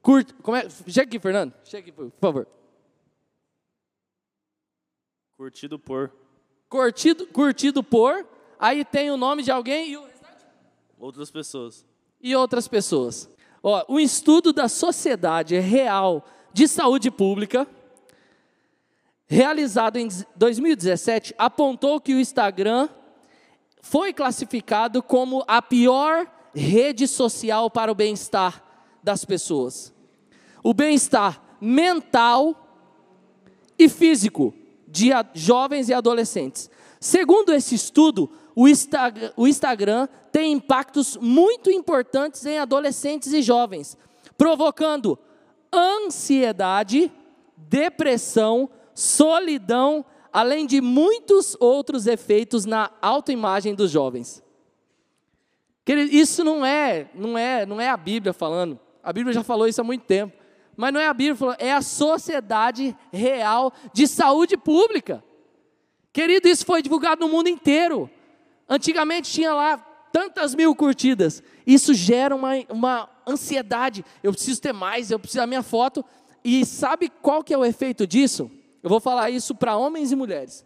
Curte, 0.00 0.32
como 0.34 0.56
é? 0.56 0.70
Chega 0.70 1.08
aqui, 1.08 1.18
Fernando. 1.18 1.52
Chega 1.64 1.80
aqui, 1.80 1.90
por 1.90 2.12
favor. 2.20 2.46
Curtido 5.36 5.80
por. 5.80 6.12
Curtido, 6.68 7.26
curtido 7.26 7.82
por. 7.82 8.24
Aí 8.56 8.84
tem 8.84 9.10
o 9.10 9.16
nome 9.16 9.42
de 9.42 9.50
alguém 9.50 9.90
e 9.90 9.96
o 9.96 10.04
restante? 10.04 10.46
Outras 10.96 11.28
pessoas. 11.28 11.87
E 12.20 12.34
outras 12.34 12.66
pessoas. 12.66 13.30
Ó, 13.62 13.84
o 13.88 14.00
estudo 14.00 14.52
da 14.52 14.68
Sociedade 14.68 15.58
Real 15.58 16.24
de 16.52 16.66
Saúde 16.66 17.10
Pública, 17.10 17.66
realizado 19.26 19.96
em 19.96 20.08
2017, 20.36 21.34
apontou 21.36 22.00
que 22.00 22.14
o 22.14 22.20
Instagram 22.20 22.88
foi 23.82 24.12
classificado 24.12 25.02
como 25.02 25.44
a 25.46 25.62
pior 25.62 26.26
rede 26.54 27.06
social 27.06 27.70
para 27.70 27.92
o 27.92 27.94
bem-estar 27.94 28.62
das 29.02 29.24
pessoas. 29.24 29.92
O 30.62 30.74
bem-estar 30.74 31.42
mental 31.60 32.68
e 33.78 33.88
físico 33.88 34.54
de 34.86 35.10
jovens 35.34 35.88
e 35.88 35.94
adolescentes. 35.94 36.70
Segundo 37.00 37.52
esse 37.52 37.74
estudo, 37.74 38.30
o, 38.60 38.66
Instagram, 38.66 39.30
o 39.36 39.46
Instagram 39.46 40.08
tem 40.32 40.50
impactos 40.50 41.16
muito 41.16 41.70
importantes 41.70 42.44
em 42.44 42.58
adolescentes 42.58 43.32
e 43.32 43.40
jovens, 43.40 43.96
provocando 44.36 45.16
ansiedade, 45.72 47.12
depressão, 47.56 48.68
solidão 48.92 50.04
além 50.32 50.66
de 50.66 50.80
muitos 50.80 51.56
outros 51.60 52.08
efeitos 52.08 52.64
na 52.64 52.90
autoimagem 53.00 53.76
dos 53.76 53.92
jovens. 53.92 54.42
Isso 56.10 56.42
não 56.42 56.66
é, 56.66 57.08
não 57.14 57.38
é, 57.38 57.64
não 57.64 57.80
é 57.80 57.88
a 57.88 57.96
Bíblia 57.96 58.32
falando. 58.32 58.76
A 59.04 59.12
Bíblia 59.12 59.32
já 59.32 59.44
falou 59.44 59.68
isso 59.68 59.80
há 59.80 59.84
muito 59.84 60.04
tempo. 60.04 60.36
Mas 60.76 60.92
não 60.92 61.00
é 61.00 61.06
a 61.06 61.14
Bíblia 61.14 61.36
falando, 61.36 61.60
é 61.60 61.72
a 61.72 61.80
sociedade 61.80 62.96
real 63.12 63.72
de 63.92 64.08
saúde 64.08 64.56
pública. 64.56 65.22
Querido, 66.12 66.48
isso 66.48 66.66
foi 66.66 66.82
divulgado 66.82 67.20
no 67.20 67.28
mundo 67.28 67.48
inteiro. 67.48 68.10
Antigamente 68.68 69.30
tinha 69.30 69.54
lá 69.54 69.78
tantas 70.12 70.54
mil 70.54 70.74
curtidas. 70.74 71.42
Isso 71.66 71.94
gera 71.94 72.34
uma, 72.34 72.50
uma 72.68 73.08
ansiedade. 73.26 74.04
Eu 74.22 74.32
preciso 74.32 74.60
ter 74.60 74.72
mais, 74.72 75.10
eu 75.10 75.18
preciso 75.18 75.38
da 75.38 75.46
minha 75.46 75.62
foto. 75.62 76.04
E 76.44 76.64
sabe 76.64 77.08
qual 77.08 77.42
que 77.42 77.54
é 77.54 77.58
o 77.58 77.64
efeito 77.64 78.06
disso? 78.06 78.50
Eu 78.82 78.90
vou 78.90 79.00
falar 79.00 79.30
isso 79.30 79.54
para 79.54 79.76
homens 79.76 80.12
e 80.12 80.16
mulheres. 80.16 80.64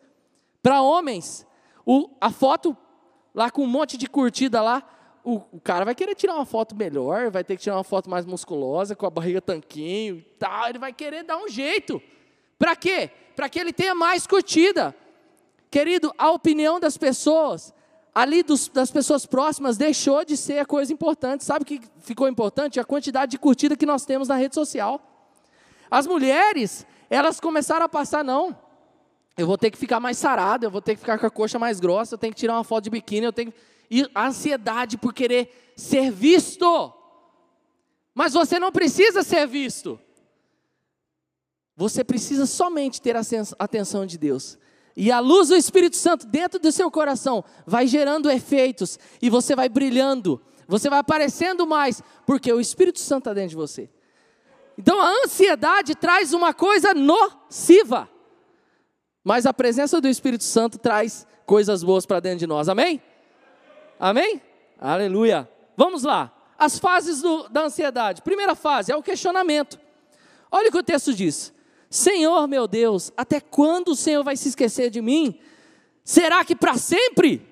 Para 0.63 0.83
homens, 0.83 1.47
o, 1.85 2.11
a 2.21 2.31
foto 2.31 2.77
lá 3.35 3.51
com 3.51 3.63
um 3.63 3.67
monte 3.67 3.97
de 3.97 4.07
curtida 4.07 4.61
lá, 4.61 4.83
o, 5.25 5.41
o, 5.53 5.61
cara 5.61 5.85
vai 5.85 5.95
querer 5.95 6.15
tirar 6.15 6.35
uma 6.35 6.45
foto 6.45 6.75
melhor, 6.75 7.31
vai 7.31 7.45
ter 7.45 7.57
que 7.57 7.63
tirar 7.63 7.77
uma 7.77 7.85
foto 7.85 8.11
mais 8.11 8.27
musculosa, 8.27 8.95
com 8.95 9.07
a 9.07 9.11
barriga 9.11 9.41
tanquinho 9.41 10.17
e 10.17 10.23
tal. 10.39 10.69
Ele 10.69 10.79
vai 10.79 10.93
querer 10.93 11.25
dar 11.25 11.39
um 11.39 11.49
jeito. 11.49 12.03
Para 12.59 12.77
quê? 12.77 13.11
Para 13.35 13.49
que 13.49 13.59
ele 13.59 13.73
tenha 13.73 13.95
mais 13.95 14.27
curtida. 14.27 14.95
Querido, 15.71 16.13
a 16.19 16.31
opinião 16.31 16.79
das 16.79 16.97
pessoas, 16.99 17.73
ali 18.15 18.43
dos, 18.43 18.69
das 18.69 18.91
pessoas 18.91 19.25
próximas, 19.27 19.77
deixou 19.77 20.25
de 20.25 20.37
ser 20.37 20.59
a 20.59 20.67
coisa 20.67 20.93
importante. 20.93 21.45
Sabe 21.45 21.63
o 21.63 21.67
que 21.67 21.81
ficou 22.01 22.29
importante? 22.29 22.79
A 22.79 22.85
quantidade 22.85 23.33
de 23.33 23.39
curtida 23.39 23.77
que 23.77 23.87
nós 23.87 24.05
temos 24.05 24.29
na 24.29 24.37
rede 24.37 24.55
social. 24.55 25.01
As 25.91 26.07
mulheres, 26.07 26.87
elas 27.09 27.41
começaram 27.41 27.85
a 27.85 27.89
passar, 27.89 28.25
não. 28.25 28.57
Eu 29.37 29.47
vou 29.47 29.57
ter 29.57 29.71
que 29.71 29.79
ficar 29.79 29.99
mais 29.99 30.19
sarada, 30.19 30.67
eu 30.67 30.71
vou 30.71 30.83
ter 30.83 30.95
que 30.95 31.01
ficar 31.01 31.19
com 31.19 31.27
a 31.27 31.31
coxa 31.31 31.59
mais 31.59 31.81
grossa, 31.81 32.15
eu 32.15 32.19
tenho 32.19 32.35
que 32.35 32.41
tirar 32.41 32.55
uma 32.55 32.65
foto 32.65 32.85
de 32.85 32.91
biquíni, 32.91 33.25
eu 33.25 33.33
tenho 33.33 33.53
e 33.93 34.09
a 34.15 34.29
ansiedade 34.29 34.97
por 34.97 35.13
querer 35.13 35.73
ser 35.77 36.11
visto. 36.11 36.95
Mas 38.15 38.33
você 38.33 38.59
não 38.59 38.73
precisa 38.73 39.23
ser 39.23 39.47
visto. 39.47 40.01
Você 41.77 42.03
precisa 42.03 42.47
somente 42.47 43.03
ter 43.03 43.15
a 43.17 43.21
atenção 43.59 44.07
de 44.07 44.17
Deus. 44.17 44.57
E 44.97 45.11
a 45.11 45.21
luz 45.21 45.49
do 45.49 45.57
Espírito 45.57 45.97
Santo 45.97 46.27
dentro 46.27 46.59
do 46.61 46.71
seu 46.71 46.91
coração 46.91 47.45
vai 47.67 47.87
gerando 47.87 48.31
efeitos 48.31 48.99
e 49.21 49.31
você 49.31 49.57
vai 49.57 49.69
brilhando, 49.69 50.41
você 50.69 50.91
vai 50.91 50.99
aparecendo 50.99 51.67
mais, 51.67 52.03
porque 52.27 52.53
o 52.53 52.61
Espírito 52.61 53.01
Santo 53.01 53.23
está 53.23 53.35
dentro 53.35 53.51
de 53.51 53.57
você. 53.57 53.91
Então 54.77 55.01
a 55.01 55.11
ansiedade 55.25 55.95
traz 55.95 56.33
uma 56.33 56.53
coisa 56.53 56.95
nociva, 56.95 58.09
mas 59.25 59.47
a 59.47 59.55
presença 59.55 60.01
do 60.01 60.09
Espírito 60.09 60.45
Santo 60.45 60.79
traz 60.79 61.27
coisas 61.47 61.83
boas 61.83 62.05
para 62.05 62.21
dentro 62.21 62.41
de 62.41 62.47
nós, 62.47 62.69
amém? 62.69 63.01
Amém? 63.99 64.43
Aleluia. 64.81 65.49
Vamos 65.77 66.03
lá. 66.03 66.33
As 66.59 66.79
fases 66.79 67.23
do, 67.23 67.49
da 67.49 67.63
ansiedade. 67.65 68.23
Primeira 68.23 68.55
fase 68.55 68.93
é 68.93 68.97
o 68.97 69.03
questionamento. 69.03 69.79
Olha 70.51 70.69
o 70.69 70.73
que 70.73 70.79
o 70.79 70.83
texto 70.83 71.15
diz. 71.15 71.53
Senhor 71.93 72.49
meu 72.49 72.67
Deus, 72.67 73.13
até 73.19 73.39
quando 73.39 73.89
o 73.89 73.95
Senhor 73.95 74.25
vai 74.25 74.35
se 74.35 74.49
esquecer 74.49 74.89
de 74.89 75.03
mim? 75.03 75.39
Será 76.03 76.43
que 76.43 76.57
para 76.57 76.79
sempre? 76.79 77.47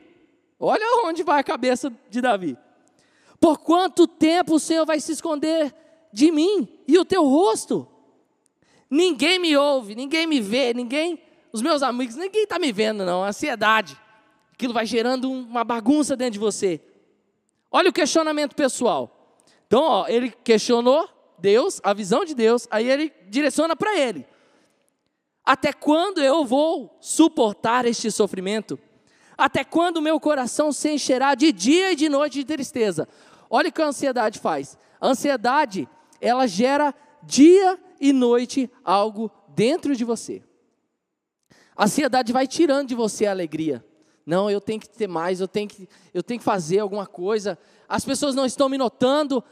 Olha 0.58 0.82
onde 1.04 1.22
vai 1.22 1.40
a 1.40 1.44
cabeça 1.44 1.92
de 2.08 2.22
Davi. 2.22 2.56
Por 3.38 3.58
quanto 3.58 4.06
tempo 4.06 4.54
o 4.54 4.58
Senhor 4.58 4.86
vai 4.86 4.98
se 4.98 5.12
esconder 5.12 5.74
de 6.10 6.30
mim 6.30 6.66
e 6.88 6.98
o 6.98 7.04
teu 7.04 7.22
rosto? 7.22 7.86
Ninguém 8.88 9.38
me 9.38 9.54
ouve, 9.54 9.94
ninguém 9.94 10.26
me 10.26 10.40
vê, 10.40 10.72
ninguém, 10.72 11.22
os 11.52 11.60
meus 11.60 11.82
amigos, 11.82 12.16
ninguém 12.16 12.44
está 12.44 12.58
me 12.58 12.72
vendo, 12.72 13.04
não. 13.04 13.22
Ansiedade. 13.22 13.94
Aquilo 14.54 14.72
vai 14.72 14.86
gerando 14.86 15.30
uma 15.30 15.64
bagunça 15.64 16.16
dentro 16.16 16.32
de 16.32 16.38
você. 16.38 16.80
Olha 17.70 17.90
o 17.90 17.92
questionamento 17.92 18.56
pessoal. 18.56 19.38
Então, 19.66 19.82
ó, 19.82 20.08
ele 20.08 20.30
questionou 20.42 21.06
Deus, 21.40 21.80
a 21.82 21.92
visão 21.92 22.24
de 22.24 22.34
Deus, 22.34 22.68
aí 22.70 22.88
ele 22.88 23.12
direciona 23.28 23.74
para 23.74 23.98
ele. 23.98 24.26
Até 25.44 25.72
quando 25.72 26.22
eu 26.22 26.44
vou 26.44 26.96
suportar 27.00 27.86
este 27.86 28.10
sofrimento? 28.10 28.78
Até 29.36 29.64
quando 29.64 30.02
meu 30.02 30.20
coração 30.20 30.70
se 30.70 30.90
encherá 30.90 31.34
de 31.34 31.50
dia 31.50 31.92
e 31.92 31.96
de 31.96 32.08
noite 32.08 32.34
de 32.34 32.44
tristeza? 32.44 33.08
Olha 33.48 33.68
o 33.68 33.72
que 33.72 33.82
a 33.82 33.86
ansiedade 33.86 34.38
faz. 34.38 34.78
A 35.00 35.08
ansiedade, 35.08 35.88
ela 36.20 36.46
gera 36.46 36.94
dia 37.22 37.78
e 38.00 38.12
noite 38.12 38.70
algo 38.84 39.30
dentro 39.48 39.96
de 39.96 40.04
você. 40.04 40.42
A 41.74 41.84
ansiedade 41.84 42.32
vai 42.32 42.46
tirando 42.46 42.88
de 42.88 42.94
você 42.94 43.26
a 43.26 43.30
alegria. 43.30 43.84
Não, 44.26 44.50
eu 44.50 44.60
tenho 44.60 44.78
que 44.78 44.88
ter 44.88 45.08
mais, 45.08 45.40
eu 45.40 45.48
tenho 45.48 45.68
que, 45.68 45.88
eu 46.12 46.22
tenho 46.22 46.38
que 46.38 46.44
fazer 46.44 46.78
alguma 46.78 47.06
coisa. 47.06 47.58
As 47.88 48.04
pessoas 48.04 48.34
não 48.34 48.44
estão 48.44 48.68
me 48.68 48.78
notando, 48.78 49.42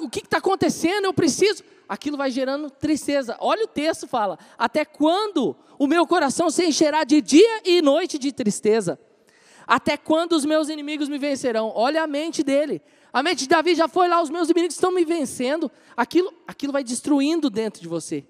o 0.00 0.10
que 0.10 0.20
está 0.20 0.38
acontecendo? 0.38 1.04
Eu 1.04 1.14
preciso. 1.14 1.62
Aquilo 1.88 2.16
vai 2.16 2.30
gerando 2.30 2.70
tristeza. 2.70 3.36
Olha 3.40 3.64
o 3.64 3.68
texto 3.68 4.06
fala: 4.06 4.38
até 4.58 4.84
quando 4.84 5.56
o 5.78 5.86
meu 5.86 6.06
coração 6.06 6.50
se 6.50 6.66
encherá 6.66 7.04
de 7.04 7.20
dia 7.20 7.62
e 7.64 7.80
noite 7.80 8.18
de 8.18 8.32
tristeza? 8.32 8.98
Até 9.66 9.96
quando 9.96 10.32
os 10.32 10.44
meus 10.44 10.68
inimigos 10.68 11.08
me 11.08 11.18
vencerão? 11.18 11.72
Olha 11.74 12.02
a 12.02 12.06
mente 12.06 12.42
dele. 12.42 12.82
A 13.12 13.22
mente 13.22 13.40
de 13.40 13.48
Davi 13.48 13.74
já 13.74 13.86
foi 13.86 14.08
lá, 14.08 14.20
os 14.20 14.30
meus 14.30 14.48
inimigos 14.48 14.74
estão 14.74 14.90
me 14.90 15.04
vencendo. 15.04 15.70
Aquilo, 15.96 16.32
aquilo 16.46 16.72
vai 16.72 16.82
destruindo 16.82 17.48
dentro 17.48 17.80
de 17.80 17.88
você. 17.88 18.26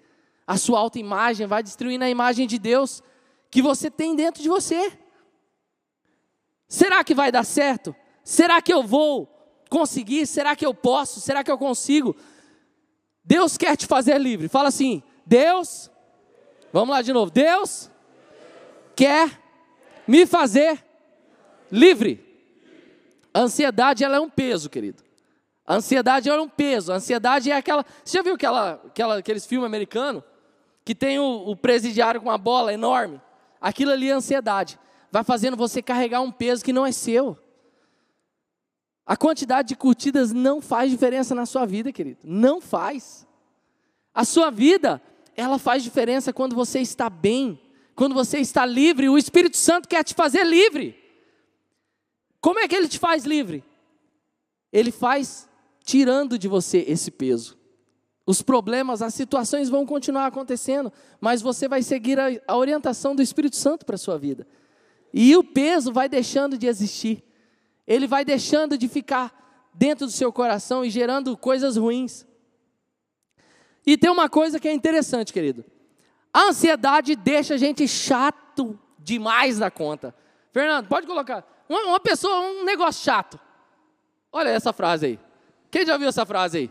A 0.46 0.56
sua 0.56 0.78
autoimagem 0.78 1.46
vai 1.46 1.62
destruindo 1.62 2.04
a 2.04 2.10
imagem 2.10 2.46
de 2.46 2.58
Deus 2.58 3.02
que 3.50 3.62
você 3.62 3.90
tem 3.90 4.14
dentro 4.14 4.42
de 4.42 4.48
você. 4.48 4.92
Será 6.68 7.02
que 7.02 7.14
vai 7.14 7.32
dar 7.32 7.44
certo? 7.44 7.94
Será 8.22 8.60
que 8.60 8.72
eu 8.72 8.82
vou 8.82 9.37
conseguir? 9.68 10.26
Será 10.26 10.56
que 10.56 10.64
eu 10.64 10.74
posso? 10.74 11.20
Será 11.20 11.44
que 11.44 11.50
eu 11.50 11.58
consigo? 11.58 12.16
Deus 13.24 13.56
quer 13.56 13.76
te 13.76 13.86
fazer 13.86 14.18
livre. 14.18 14.48
Fala 14.48 14.68
assim: 14.68 15.02
Deus, 15.26 15.90
vamos 16.72 16.90
lá 16.90 17.02
de 17.02 17.12
novo. 17.12 17.30
Deus 17.30 17.90
quer 18.96 19.40
me 20.06 20.26
fazer 20.26 20.82
livre. 21.70 22.24
A 23.32 23.40
ansiedade 23.40 24.02
ela 24.02 24.16
é 24.16 24.20
um 24.20 24.30
peso, 24.30 24.70
querido. 24.70 25.02
A 25.66 25.74
ansiedade 25.74 26.30
é 26.30 26.40
um 26.40 26.48
peso. 26.48 26.92
A 26.92 26.96
ansiedade 26.96 27.50
é 27.50 27.56
aquela. 27.56 27.84
Você 28.02 28.16
já 28.16 28.22
viu 28.22 28.34
aquela, 28.34 28.80
aquela, 28.86 29.18
aqueles 29.18 29.44
filmes 29.44 29.66
americanos 29.66 30.22
que 30.82 30.94
tem 30.94 31.18
o, 31.18 31.50
o 31.50 31.54
presidiário 31.54 32.20
com 32.20 32.30
uma 32.30 32.38
bola 32.38 32.72
enorme? 32.72 33.20
Aquilo 33.60 33.92
ali 33.92 34.08
é 34.08 34.12
ansiedade. 34.12 34.78
Vai 35.12 35.22
fazendo 35.22 35.56
você 35.56 35.82
carregar 35.82 36.22
um 36.22 36.32
peso 36.32 36.64
que 36.64 36.72
não 36.72 36.86
é 36.86 36.92
seu. 36.92 37.38
A 39.08 39.16
quantidade 39.16 39.68
de 39.68 39.74
curtidas 39.74 40.34
não 40.34 40.60
faz 40.60 40.90
diferença 40.90 41.34
na 41.34 41.46
sua 41.46 41.64
vida, 41.64 41.90
querido. 41.90 42.18
Não 42.22 42.60
faz. 42.60 43.26
A 44.14 44.22
sua 44.22 44.50
vida, 44.50 45.00
ela 45.34 45.58
faz 45.58 45.82
diferença 45.82 46.30
quando 46.30 46.54
você 46.54 46.80
está 46.80 47.08
bem, 47.08 47.58
quando 47.94 48.14
você 48.14 48.38
está 48.38 48.66
livre. 48.66 49.08
O 49.08 49.16
Espírito 49.16 49.56
Santo 49.56 49.88
quer 49.88 50.04
te 50.04 50.12
fazer 50.12 50.44
livre. 50.44 50.94
Como 52.38 52.60
é 52.60 52.68
que 52.68 52.76
ele 52.76 52.86
te 52.86 52.98
faz 52.98 53.24
livre? 53.24 53.64
Ele 54.70 54.92
faz 54.92 55.48
tirando 55.82 56.38
de 56.38 56.46
você 56.46 56.84
esse 56.86 57.10
peso. 57.10 57.56
Os 58.26 58.42
problemas, 58.42 59.00
as 59.00 59.14
situações 59.14 59.70
vão 59.70 59.86
continuar 59.86 60.26
acontecendo, 60.26 60.92
mas 61.18 61.40
você 61.40 61.66
vai 61.66 61.82
seguir 61.82 62.18
a, 62.20 62.54
orientação 62.54 63.16
do 63.16 63.22
Espírito 63.22 63.56
Santo 63.56 63.86
para 63.86 63.94
a 63.94 63.98
sua 63.98 64.18
vida. 64.18 64.46
E 65.14 65.34
o 65.34 65.42
peso 65.42 65.94
vai 65.94 66.10
deixando 66.10 66.58
de 66.58 66.66
existir 66.66 67.24
ele 67.88 68.06
vai 68.06 68.22
deixando 68.22 68.76
de 68.76 68.86
ficar 68.86 69.70
dentro 69.72 70.04
do 70.04 70.12
seu 70.12 70.30
coração 70.30 70.84
e 70.84 70.90
gerando 70.90 71.34
coisas 71.38 71.78
ruins. 71.78 72.26
E 73.86 73.96
tem 73.96 74.10
uma 74.10 74.28
coisa 74.28 74.60
que 74.60 74.68
é 74.68 74.72
interessante, 74.74 75.32
querido. 75.32 75.64
A 76.30 76.48
ansiedade 76.48 77.16
deixa 77.16 77.54
a 77.54 77.56
gente 77.56 77.88
chato 77.88 78.78
demais 78.98 79.58
da 79.58 79.70
conta. 79.70 80.14
Fernando, 80.52 80.86
pode 80.86 81.06
colocar. 81.06 81.42
Uma, 81.66 81.80
uma 81.86 82.00
pessoa, 82.00 82.40
um 82.40 82.64
negócio 82.64 83.02
chato. 83.02 83.40
Olha 84.30 84.50
essa 84.50 84.74
frase 84.74 85.06
aí. 85.06 85.20
Quem 85.70 85.86
já 85.86 85.96
viu 85.96 86.08
essa 86.08 86.26
frase 86.26 86.58
aí? 86.58 86.70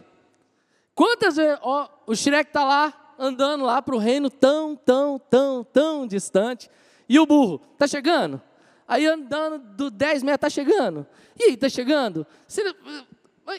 Quantas 0.94 1.38
vezes 1.38 1.58
ó, 1.64 1.90
o 2.06 2.16
Shrek 2.16 2.50
está 2.50 2.64
lá, 2.64 3.16
andando 3.18 3.66
lá 3.66 3.82
para 3.82 3.96
o 3.96 4.00
reino 4.00 4.30
tão, 4.30 4.76
tão, 4.76 5.18
tão, 5.18 5.64
tão 5.64 6.06
distante. 6.06 6.70
E 7.10 7.20
o 7.20 7.26
burro, 7.26 7.60
está 7.74 7.88
chegando? 7.88 8.40
Aí 8.88 9.06
andando 9.06 9.60
do 9.60 9.92
10 9.92 10.24
metros, 10.24 10.42
tá 10.42 10.50
chegando. 10.50 11.06
E 11.38 11.44
aí, 11.44 11.58
tá 11.58 11.68
chegando? 11.68 12.26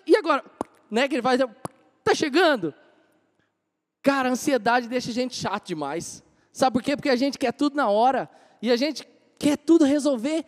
E 0.07 0.17
agora? 0.17 0.45
Né, 0.91 1.07
que 1.07 1.17
ele 1.17 1.23
faz, 1.23 1.41
tá 2.03 2.15
chegando? 2.15 2.75
Cara, 4.03 4.31
a 4.31 4.33
ansiedade 4.33 4.89
deixa 4.89 5.11
a 5.11 5.15
gente 5.15 5.37
chato 5.37 5.67
demais. 5.67 6.23
Sabe 6.53 6.73
por 6.73 6.83
quê? 6.83 6.97
Porque 6.97 7.11
a 7.11 7.17
gente 7.17 7.39
quer 7.39 7.53
tudo 7.53 7.77
na 7.77 7.91
hora. 7.91 8.29
E 8.63 8.71
a 8.73 8.77
gente 8.77 9.07
quer 9.39 9.57
tudo 9.59 9.85
resolver 9.85 10.45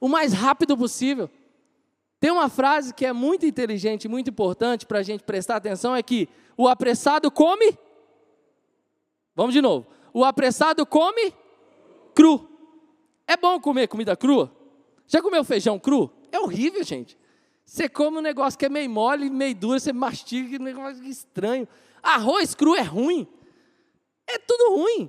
o 0.00 0.08
mais 0.08 0.32
rápido 0.32 0.76
possível. 0.76 1.28
Tem 2.20 2.30
uma 2.30 2.48
frase 2.48 2.94
que 2.94 3.04
é 3.04 3.12
muito 3.12 3.46
inteligente, 3.46 4.06
muito 4.06 4.30
importante 4.30 4.86
para 4.86 4.98
a 4.98 5.02
gente 5.02 5.24
prestar 5.24 5.56
atenção: 5.56 5.96
é 5.96 6.02
que 6.02 6.28
o 6.56 6.68
apressado 6.68 7.30
come. 7.30 7.76
Vamos 9.34 9.54
de 9.54 9.60
novo. 9.60 9.86
O 10.12 10.24
apressado 10.24 10.84
come 10.84 11.34
cru. 12.14 12.49
É 13.30 13.36
bom 13.36 13.60
comer 13.60 13.86
comida 13.86 14.16
crua? 14.16 14.50
Já 15.06 15.22
comeu 15.22 15.44
feijão 15.44 15.78
cru? 15.78 16.10
É 16.32 16.40
horrível, 16.40 16.82
gente. 16.82 17.16
Você 17.64 17.88
come 17.88 18.18
um 18.18 18.20
negócio 18.20 18.58
que 18.58 18.66
é 18.66 18.68
meio 18.68 18.90
mole, 18.90 19.30
meio 19.30 19.54
duro, 19.54 19.78
você 19.78 19.92
mastiga, 19.92 20.48
que 20.48 20.58
negócio 20.58 21.04
estranho. 21.04 21.68
Arroz 22.02 22.56
cru 22.56 22.74
é 22.74 22.82
ruim. 22.82 23.28
É 24.26 24.36
tudo 24.36 24.74
ruim. 24.74 25.08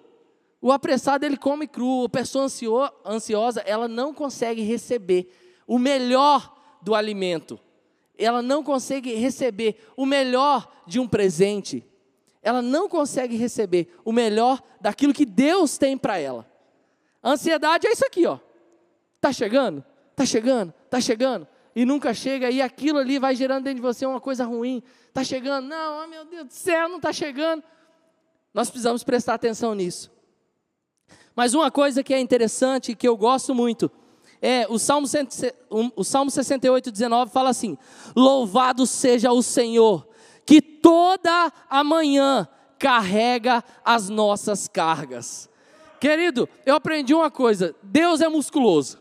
O 0.62 0.72
apressado 0.72 1.26
ele 1.26 1.36
come 1.36 1.66
cru, 1.66 2.04
a 2.04 2.10
pessoa 2.10 2.48
ansiosa, 3.04 3.62
ela 3.62 3.88
não 3.88 4.14
consegue 4.14 4.62
receber 4.62 5.28
o 5.66 5.80
melhor 5.80 6.56
do 6.80 6.94
alimento. 6.94 7.60
Ela 8.16 8.44
não 8.44 8.64
consegue 8.64 9.16
receber 9.16 9.78
o 9.98 10.06
melhor 10.06 10.72
de 10.86 11.00
um 11.00 11.08
presente. 11.08 11.84
Ela 12.44 12.62
não 12.62 12.88
consegue 12.88 13.36
receber 13.36 13.92
o 14.06 14.12
melhor 14.12 14.62
daquilo 14.80 15.12
que 15.12 15.26
Deus 15.26 15.80
tem 15.80 15.98
para 15.98 16.20
ela. 16.20 16.51
A 17.22 17.32
ansiedade 17.32 17.88
é 17.88 17.92
isso 17.92 18.06
aqui, 18.06 18.26
ó. 18.26 18.40
Tá 19.20 19.32
chegando? 19.32 19.84
Tá 20.16 20.26
chegando? 20.26 20.74
Tá 20.90 21.00
chegando? 21.00 21.48
E 21.76 21.86
nunca 21.86 22.14
chega 22.14 22.50
e 22.50 22.62
aquilo 22.62 23.00
ali 23.00 23.18
vai 23.20 23.36
gerando 23.36 23.64
dentro 23.64 23.76
de 23.78 23.82
você 23.82 24.06
uma 24.06 24.20
coisa 24.20 24.44
ruim. 24.46 24.84
Tá 25.14 25.24
chegando? 25.24 25.68
Não, 25.68 26.04
oh, 26.04 26.08
meu 26.08 26.26
Deus 26.26 26.48
do 26.48 26.54
céu, 26.54 26.90
não 26.90 27.00
tá 27.00 27.14
chegando. 27.14 27.64
Nós 28.54 28.70
precisamos 28.70 29.04
prestar 29.04 29.36
atenção 29.36 29.74
nisso. 29.74 30.12
Mas 31.36 31.54
uma 31.54 31.72
coisa 31.72 32.04
que 32.04 32.14
é 32.14 32.20
interessante, 32.20 32.96
que 32.96 33.08
eu 33.08 33.16
gosto 33.16 33.56
muito, 33.56 33.90
é 34.42 34.66
o 34.70 34.80
Salmo, 34.80 35.08
o 35.96 36.04
Salmo 36.04 36.32
68, 36.32 36.92
19 36.92 37.32
fala 37.32 37.50
assim: 37.50 37.78
Louvado 38.16 38.86
seja 38.86 39.32
o 39.32 39.42
Senhor, 39.42 40.08
que 40.46 40.62
toda 40.62 41.54
a 41.70 41.84
manhã 41.84 42.48
carrega 42.78 43.64
as 43.86 44.10
nossas 44.10 44.68
cargas. 44.68 45.51
Querido, 46.02 46.50
eu 46.66 46.74
aprendi 46.74 47.14
uma 47.14 47.30
coisa: 47.30 47.76
Deus 47.84 48.22
é 48.22 48.28
musculoso. 48.28 49.00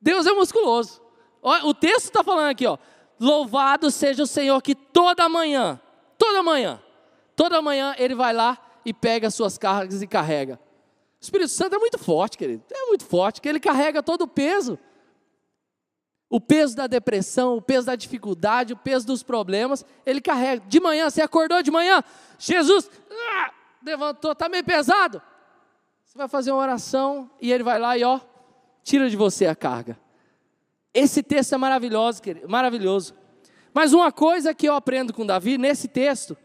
Deus 0.00 0.26
é 0.26 0.32
musculoso. 0.32 1.02
O 1.42 1.74
texto 1.74 2.06
está 2.06 2.24
falando 2.24 2.48
aqui, 2.48 2.66
ó. 2.66 2.78
Louvado 3.20 3.90
seja 3.90 4.22
o 4.22 4.26
Senhor 4.26 4.60
que 4.62 4.74
toda 4.74 5.28
manhã, 5.28 5.78
toda 6.16 6.42
manhã, 6.42 6.82
toda 7.36 7.60
manhã 7.60 7.94
ele 7.98 8.14
vai 8.14 8.32
lá 8.32 8.58
e 8.82 8.94
pega 8.94 9.28
as 9.28 9.34
suas 9.34 9.58
cargas 9.58 10.00
e 10.00 10.06
carrega. 10.06 10.58
O 11.20 11.22
Espírito 11.22 11.50
Santo 11.50 11.76
é 11.76 11.78
muito 11.78 11.98
forte, 11.98 12.38
querido. 12.38 12.64
É 12.72 12.86
muito 12.86 13.04
forte, 13.04 13.40
que 13.40 13.48
ele 13.48 13.60
carrega 13.60 14.02
todo 14.02 14.22
o 14.22 14.26
peso. 14.26 14.78
O 16.30 16.40
peso 16.40 16.74
da 16.74 16.86
depressão, 16.86 17.58
o 17.58 17.62
peso 17.62 17.86
da 17.86 17.94
dificuldade, 17.94 18.72
o 18.72 18.76
peso 18.76 19.06
dos 19.06 19.22
problemas, 19.22 19.84
ele 20.06 20.20
carrega. 20.20 20.64
De 20.66 20.80
manhã, 20.80 21.10
você 21.10 21.20
acordou 21.20 21.62
de 21.62 21.70
manhã, 21.70 22.02
Jesus 22.38 22.90
ah, 23.10 23.52
levantou, 23.84 24.32
está 24.32 24.48
meio 24.48 24.64
pesado. 24.64 25.20
Você 26.12 26.18
vai 26.18 26.28
fazer 26.28 26.52
uma 26.52 26.60
oração 26.60 27.30
e 27.40 27.50
ele 27.50 27.64
vai 27.64 27.78
lá 27.78 27.96
e 27.96 28.04
ó, 28.04 28.20
tira 28.84 29.08
de 29.08 29.16
você 29.16 29.46
a 29.46 29.56
carga. 29.56 29.98
Esse 30.92 31.22
texto 31.22 31.54
é 31.54 31.56
maravilhoso, 31.56 32.20
querido, 32.20 32.46
maravilhoso. 32.50 33.14
Mas 33.72 33.94
uma 33.94 34.12
coisa 34.12 34.52
que 34.52 34.68
eu 34.68 34.74
aprendo 34.74 35.14
com 35.14 35.24
Davi 35.24 35.56
nesse 35.56 35.88
texto, 35.88 36.36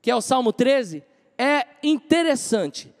que 0.00 0.08
é 0.08 0.14
o 0.14 0.20
Salmo 0.20 0.52
13, 0.52 1.02
é 1.36 1.66
interessante. 1.82 2.94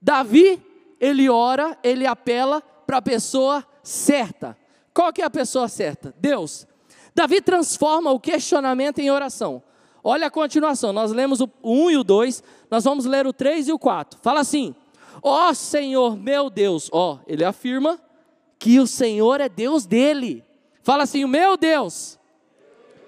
Davi, 0.00 0.64
ele 1.00 1.28
ora, 1.28 1.76
ele 1.82 2.06
apela 2.06 2.60
para 2.60 2.98
a 2.98 3.02
pessoa 3.02 3.66
certa. 3.82 4.56
Qual 4.94 5.12
que 5.12 5.20
é 5.20 5.24
a 5.24 5.30
pessoa 5.30 5.66
certa? 5.66 6.14
Deus. 6.16 6.64
Davi 7.12 7.40
transforma 7.40 8.12
o 8.12 8.20
questionamento 8.20 9.00
em 9.00 9.10
oração. 9.10 9.64
Olha 10.04 10.28
a 10.28 10.30
continuação, 10.30 10.92
nós 10.92 11.10
lemos 11.10 11.40
o 11.40 11.50
1 11.60 11.90
e 11.90 11.96
o 11.96 12.04
2, 12.04 12.40
nós 12.70 12.84
vamos 12.84 13.04
ler 13.04 13.26
o 13.26 13.32
3 13.32 13.66
e 13.66 13.72
o 13.72 13.78
4. 13.80 14.20
Fala 14.22 14.38
assim: 14.38 14.76
Ó 15.22 15.48
oh, 15.48 15.54
Senhor 15.54 16.16
meu 16.16 16.50
Deus, 16.50 16.88
ó, 16.92 17.14
oh, 17.14 17.18
ele 17.26 17.44
afirma 17.44 18.00
que 18.58 18.80
o 18.80 18.86
Senhor 18.86 19.40
é 19.40 19.48
Deus 19.48 19.86
dele. 19.86 20.44
Fala 20.82 21.02
assim: 21.02 21.24
o 21.24 21.28
meu 21.28 21.56
Deus. 21.56 22.18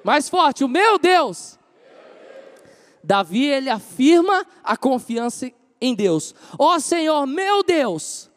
Mais 0.05 0.29
forte, 0.29 0.63
o 0.63 0.69
meu 0.69 0.99
Deus. 0.99 1.59
Davi 3.03 3.45
ele 3.45 3.71
afirma 3.71 4.45
a 4.63 4.77
confiança 4.77 5.51
em 5.81 5.95
Deus. 5.95 6.35
Ó 6.59 6.75
oh, 6.75 6.81
Senhor, 6.81 7.27
meu 7.27 7.63
Deus, 7.63 8.31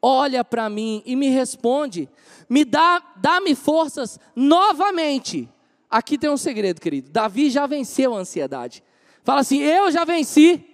olha 0.00 0.44
para 0.44 0.68
mim 0.68 1.02
e 1.04 1.14
me 1.14 1.28
responde. 1.28 2.08
Me 2.48 2.64
dá, 2.64 3.02
dá-me 3.16 3.54
forças 3.54 4.18
novamente. 4.34 5.48
Aqui 5.90 6.18
tem 6.18 6.30
um 6.30 6.36
segredo, 6.36 6.80
querido. 6.80 7.10
Davi 7.10 7.50
já 7.50 7.66
venceu 7.66 8.14
a 8.14 8.18
ansiedade. 8.18 8.82
Fala 9.22 9.40
assim: 9.40 9.60
eu 9.60 9.90
já 9.90 10.04
venci 10.04 10.64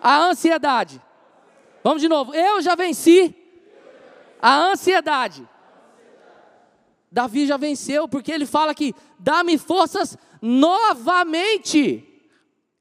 a 0.00 0.18
ansiedade. 0.26 1.00
Vamos 1.88 2.02
de 2.02 2.08
novo. 2.10 2.34
Eu 2.34 2.60
já 2.60 2.74
venci 2.74 3.34
a 4.42 4.72
ansiedade. 4.72 5.48
Davi 7.10 7.46
já 7.46 7.56
venceu, 7.56 8.06
porque 8.06 8.30
ele 8.30 8.44
fala 8.44 8.74
que 8.74 8.94
dá-me 9.18 9.56
forças 9.56 10.14
novamente. 10.42 12.06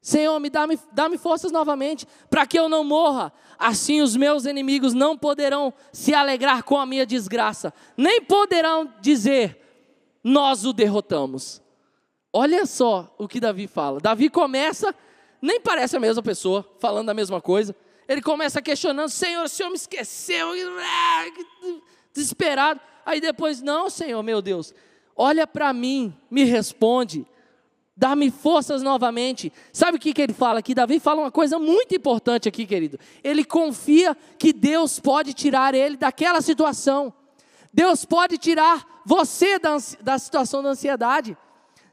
Senhor, 0.02 0.38
me 0.42 0.50
dá-me 0.50 0.78
dá 0.92 1.10
forças 1.18 1.54
novamente, 1.54 2.06
para 2.30 2.46
que 2.46 2.60
eu 2.60 2.68
não 2.68 2.84
morra. 2.84 3.32
Assim 3.58 4.02
os 4.02 4.14
meus 4.14 4.44
inimigos 4.44 4.94
não 4.94 5.18
poderão 5.18 5.74
se 5.94 6.14
alegrar 6.14 6.64
com 6.64 6.78
a 6.78 6.86
minha 6.86 7.06
desgraça, 7.06 7.74
nem 7.96 8.22
poderão 8.22 8.94
dizer, 9.00 9.58
nós 10.22 10.66
o 10.66 10.74
derrotamos. 10.74 11.62
Olha 12.34 12.66
só 12.66 13.16
o 13.18 13.26
que 13.26 13.40
Davi 13.40 13.68
fala. 13.68 14.02
Davi 14.02 14.30
começa, 14.30 14.94
nem 15.42 15.62
parece 15.62 15.96
a 15.96 16.00
mesma 16.02 16.22
pessoa, 16.22 16.70
falando 16.78 17.10
a 17.10 17.14
mesma 17.14 17.40
coisa. 17.40 17.74
Ele 18.08 18.22
começa 18.22 18.62
questionando, 18.62 19.10
Senhor, 19.10 19.44
o 19.44 19.50
Senhor 19.50 19.70
me 19.70 19.76
esqueceu, 19.76 20.54
desesperado. 22.14 22.80
Aí 23.06 23.20
depois, 23.20 23.62
não, 23.62 23.90
Senhor, 23.90 24.22
meu 24.24 24.42
Deus, 24.42 24.74
olha 25.16 25.46
para 25.46 25.74
mim, 25.74 26.16
me 26.30 26.44
responde 26.44 27.26
dá-me 27.98 28.30
forças 28.30 28.84
novamente. 28.84 29.52
Sabe 29.74 29.98
o 29.98 30.00
que, 30.00 30.14
que 30.14 30.22
ele 30.22 30.34
fala 30.34 30.60
aqui? 30.60 30.76
Davi 30.76 31.00
fala 31.00 31.22
uma 31.22 31.32
coisa 31.32 31.58
muito 31.58 31.96
importante 31.96 32.48
aqui, 32.48 32.66
querido. 32.66 33.00
Ele 33.24 33.44
confia 33.44 34.16
que 34.38 34.54
Deus 34.54 35.00
pode 35.00 35.34
tirar 35.34 35.74
ele 35.74 35.98
daquela 35.98 36.40
situação. 36.40 37.12
Deus 37.74 38.06
pode 38.06 38.38
tirar 38.38 39.02
você 39.04 39.58
da, 39.58 39.76
da 40.02 40.20
situação 40.20 40.62
da 40.62 40.70
ansiedade. 40.70 41.36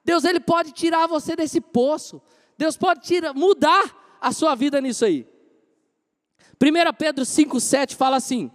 Deus 0.04 0.24
ele 0.24 0.40
pode 0.40 0.72
tirar 0.72 1.06
você 1.06 1.34
desse 1.34 1.60
poço. 1.60 2.20
Deus 2.58 2.76
pode 2.76 3.00
tirar, 3.00 3.32
mudar 3.32 4.18
a 4.20 4.30
sua 4.30 4.54
vida 4.54 4.80
nisso 4.82 5.06
aí. 5.06 5.26
1 6.60 6.92
Pedro 6.96 7.24
5,7 7.24 7.94
fala 7.94 8.16
assim: 8.16 8.50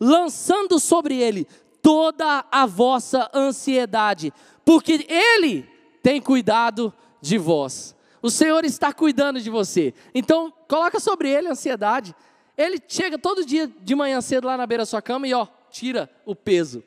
lançando 0.00 0.78
sobre 0.78 1.16
ele 1.16 1.46
toda 1.80 2.44
a 2.50 2.66
vossa 2.66 3.30
ansiedade, 3.34 4.32
porque 4.64 5.06
ele 5.08 5.68
tem 6.02 6.20
cuidado 6.20 6.92
de 7.20 7.38
vós. 7.38 7.94
O 8.20 8.30
Senhor 8.30 8.64
está 8.64 8.92
cuidando 8.92 9.40
de 9.40 9.50
você. 9.50 9.92
Então, 10.14 10.52
coloca 10.68 11.00
sobre 11.00 11.28
ele 11.28 11.48
a 11.48 11.52
ansiedade. 11.52 12.14
Ele 12.56 12.78
chega 12.86 13.18
todo 13.18 13.44
dia 13.44 13.66
de 13.66 13.94
manhã 13.94 14.20
cedo 14.20 14.46
lá 14.46 14.56
na 14.56 14.66
beira 14.66 14.82
da 14.82 14.86
sua 14.86 15.02
cama 15.02 15.26
e 15.26 15.34
ó, 15.34 15.46
tira 15.70 16.10
o 16.24 16.34
peso. 16.34 16.84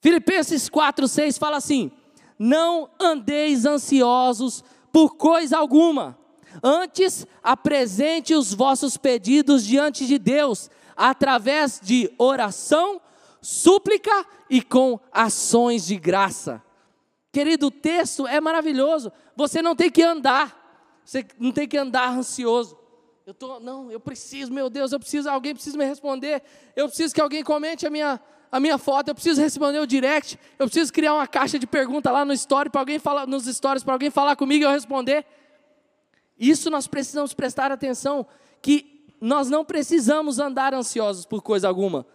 Filipenses 0.00 0.68
4:6 0.68 1.38
fala 1.38 1.56
assim: 1.56 1.90
Não 2.38 2.90
andeis 3.00 3.64
ansiosos 3.64 4.64
por 4.92 5.16
coisa 5.16 5.56
alguma. 5.56 6.18
Antes, 6.62 7.26
apresente 7.42 8.34
os 8.34 8.52
vossos 8.52 8.96
pedidos 8.96 9.64
diante 9.64 10.06
de 10.06 10.18
Deus, 10.18 10.70
através 10.96 11.80
de 11.82 12.12
oração, 12.18 13.00
súplica 13.40 14.26
e 14.48 14.60
com 14.60 14.98
ações 15.12 15.86
de 15.86 15.96
graça. 15.96 16.62
Querido, 17.32 17.68
o 17.68 17.70
texto 17.70 18.26
é 18.26 18.40
maravilhoso. 18.40 19.12
Você 19.36 19.62
não 19.62 19.76
tem 19.76 19.90
que 19.90 20.02
andar. 20.02 21.00
Você 21.04 21.24
não 21.38 21.52
tem 21.52 21.66
que 21.66 21.78
andar 21.78 22.10
ansioso. 22.10 22.76
Eu 23.24 23.32
tô, 23.32 23.60
não, 23.60 23.90
eu 23.90 24.00
preciso, 24.00 24.52
meu 24.52 24.68
Deus, 24.68 24.90
eu 24.90 24.98
preciso, 24.98 25.30
alguém 25.30 25.54
precisa 25.54 25.78
me 25.78 25.84
responder. 25.84 26.42
Eu 26.74 26.88
preciso 26.88 27.14
que 27.14 27.20
alguém 27.20 27.44
comente 27.44 27.86
a 27.86 27.90
minha 27.90 28.20
a 28.52 28.58
minha 28.58 28.76
foto, 28.78 29.08
eu 29.08 29.14
preciso 29.14 29.40
responder 29.40 29.78
o 29.78 29.86
direct, 29.86 30.38
eu 30.58 30.66
preciso 30.66 30.92
criar 30.92 31.14
uma 31.14 31.26
caixa 31.26 31.56
de 31.56 31.66
pergunta 31.66 32.10
lá 32.10 32.24
no 32.24 32.32
story 32.32 32.68
para 32.68 32.80
alguém 32.80 32.98
falar 32.98 33.26
nos 33.26 33.44
stories 33.44 33.84
para 33.84 33.94
alguém 33.94 34.10
falar 34.10 34.34
comigo 34.34 34.64
e 34.64 34.66
eu 34.66 34.70
responder. 34.70 35.24
Isso 36.40 36.70
nós 36.70 36.86
precisamos 36.88 37.34
prestar 37.34 37.70
atenção 37.70 38.26
que 38.60 39.06
nós 39.20 39.48
não 39.48 39.64
precisamos 39.64 40.38
andar 40.38 40.74
ansiosos 40.74 41.26
por 41.26 41.42
coisa 41.42 41.68
alguma. 41.68 42.06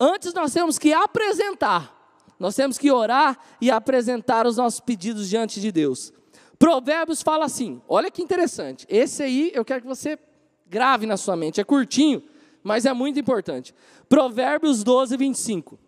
Antes 0.00 0.32
nós 0.34 0.52
temos 0.52 0.78
que 0.78 0.92
apresentar 0.92 1.96
nós 2.38 2.54
temos 2.54 2.76
que 2.78 2.90
orar 2.90 3.38
e 3.60 3.70
apresentar 3.70 4.46
os 4.46 4.56
nossos 4.56 4.80
pedidos 4.80 5.28
diante 5.28 5.60
de 5.60 5.72
Deus. 5.72 6.12
Provérbios 6.58 7.22
fala 7.22 7.44
assim: 7.44 7.80
olha 7.88 8.10
que 8.10 8.22
interessante. 8.22 8.86
Esse 8.88 9.22
aí 9.22 9.50
eu 9.54 9.64
quero 9.64 9.82
que 9.82 9.88
você 9.88 10.18
grave 10.66 11.06
na 11.06 11.16
sua 11.16 11.36
mente. 11.36 11.60
É 11.60 11.64
curtinho, 11.64 12.22
mas 12.62 12.84
é 12.84 12.92
muito 12.92 13.18
importante. 13.18 13.74
Provérbios 14.08 14.82
12, 14.84 15.16
25. 15.16 15.78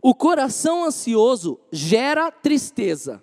O 0.00 0.14
coração 0.14 0.84
ansioso 0.84 1.60
gera 1.72 2.30
tristeza. 2.30 3.22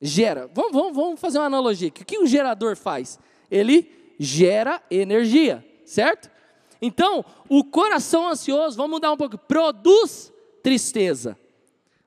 Gera. 0.00 0.50
Vamos, 0.52 0.72
vamos, 0.72 0.96
vamos 0.96 1.20
fazer 1.20 1.38
uma 1.38 1.46
analogia 1.46 1.88
aqui. 1.88 2.02
O 2.02 2.06
que 2.06 2.18
um 2.18 2.26
gerador 2.26 2.76
faz? 2.76 3.18
Ele 3.50 4.14
gera 4.18 4.82
energia, 4.90 5.64
certo? 5.84 6.30
Então, 6.80 7.24
o 7.48 7.64
coração 7.64 8.28
ansioso, 8.28 8.76
vamos 8.76 8.92
mudar 8.92 9.12
um 9.12 9.16
pouco, 9.16 9.38
produz 9.38 10.32
tristeza. 10.62 11.38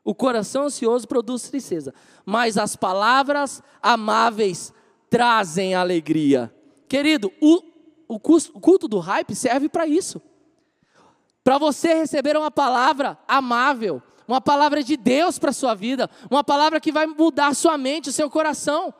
O 0.03 0.13
coração 0.13 0.63
ansioso 0.63 1.07
produz 1.07 1.49
tristeza, 1.49 1.93
mas 2.25 2.57
as 2.57 2.75
palavras 2.75 3.61
amáveis 3.81 4.73
trazem 5.09 5.75
alegria. 5.75 6.53
Querido, 6.87 7.31
o, 7.41 7.61
o 8.07 8.19
culto 8.19 8.87
do 8.87 8.99
hype 8.99 9.35
serve 9.35 9.67
para 9.69 9.85
isso 9.87 10.21
para 11.49 11.57
você 11.57 11.95
receber 11.95 12.37
uma 12.37 12.51
palavra 12.51 13.17
amável, 13.27 14.03
uma 14.29 14.39
palavra 14.39 14.83
de 14.83 14.95
Deus 14.95 15.39
para 15.39 15.49
a 15.49 15.53
sua 15.53 15.73
vida, 15.73 16.07
uma 16.29 16.43
palavra 16.43 16.79
que 16.79 16.91
vai 16.91 17.07
mudar 17.07 17.47
a 17.47 17.53
sua 17.55 17.77
mente, 17.79 18.09
o 18.09 18.13
seu 18.13 18.29
coração. 18.29 18.93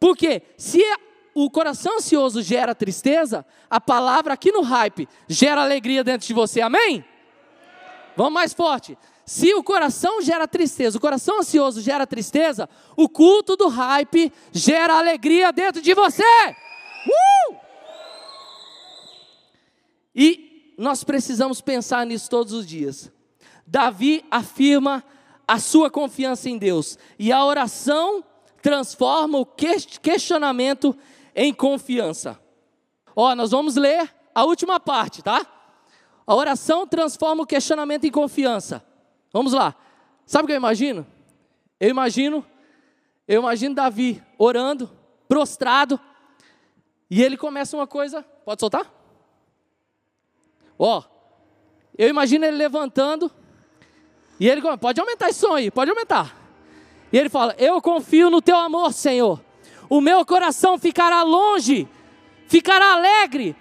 Porque 0.00 0.42
se 0.56 0.82
o 1.32 1.48
coração 1.48 1.98
ansioso 1.98 2.42
gera 2.42 2.74
tristeza, 2.74 3.46
a 3.70 3.80
palavra 3.80 4.34
aqui 4.34 4.50
no 4.50 4.62
hype 4.62 5.08
gera 5.28 5.62
alegria 5.62 6.02
dentro 6.02 6.26
de 6.26 6.34
você, 6.34 6.60
amém? 6.60 7.04
Vamos 8.16 8.32
mais 8.32 8.52
forte. 8.52 8.98
Se 9.24 9.54
o 9.54 9.62
coração 9.62 10.20
gera 10.20 10.48
tristeza, 10.48 10.98
o 10.98 11.00
coração 11.00 11.38
ansioso 11.38 11.80
gera 11.80 12.04
tristeza, 12.04 12.68
o 12.96 13.08
culto 13.08 13.56
do 13.56 13.68
hype 13.68 14.32
gera 14.50 14.98
alegria 14.98 15.52
dentro 15.52 15.80
de 15.80 15.94
você. 15.94 16.24
Uh! 17.06 17.56
E 20.12 20.74
nós 20.76 21.04
precisamos 21.04 21.60
pensar 21.60 22.04
nisso 22.04 22.28
todos 22.28 22.52
os 22.52 22.66
dias. 22.66 23.14
Davi 23.66 24.24
afirma 24.30 25.02
a 25.46 25.58
sua 25.58 25.90
confiança 25.90 26.48
em 26.48 26.58
Deus, 26.58 26.98
e 27.18 27.32
a 27.32 27.44
oração 27.44 28.24
transforma 28.62 29.38
o 29.38 29.46
questionamento 29.46 30.96
em 31.34 31.52
confiança. 31.52 32.40
Ó, 33.14 33.34
nós 33.34 33.50
vamos 33.50 33.76
ler 33.76 34.12
a 34.34 34.44
última 34.44 34.80
parte, 34.80 35.22
tá? 35.22 35.46
A 36.26 36.34
oração 36.34 36.86
transforma 36.86 37.44
o 37.44 37.46
questionamento 37.46 38.04
em 38.04 38.10
confiança. 38.10 38.84
Vamos 39.32 39.52
lá. 39.52 39.74
Sabe 40.24 40.44
o 40.44 40.46
que 40.46 40.52
eu 40.52 40.56
imagino? 40.56 41.06
Eu 41.78 41.90
imagino, 41.90 42.44
eu 43.28 43.40
imagino 43.40 43.74
Davi 43.74 44.22
orando, 44.36 44.90
prostrado, 45.28 46.00
e 47.08 47.22
ele 47.22 47.36
começa 47.36 47.76
uma 47.76 47.86
coisa. 47.86 48.22
Pode 48.44 48.60
soltar? 48.60 48.92
Ó, 50.78 51.02
eu 51.96 52.08
imagino 52.08 52.44
ele 52.44 52.56
levantando, 52.56 53.30
e 54.38 54.48
ele 54.48 54.60
pode 54.78 55.00
aumentar 55.00 55.28
esse 55.28 55.40
som 55.40 55.54
aí, 55.54 55.70
pode 55.70 55.90
aumentar. 55.90 56.36
E 57.12 57.18
ele 57.18 57.28
fala: 57.28 57.54
Eu 57.58 57.80
confio 57.80 58.30
no 58.30 58.42
teu 58.42 58.56
amor, 58.56 58.92
Senhor. 58.92 59.40
O 59.88 60.00
meu 60.00 60.24
coração 60.26 60.78
ficará 60.78 61.22
longe, 61.22 61.88
ficará 62.48 62.94
alegre, 62.94 63.54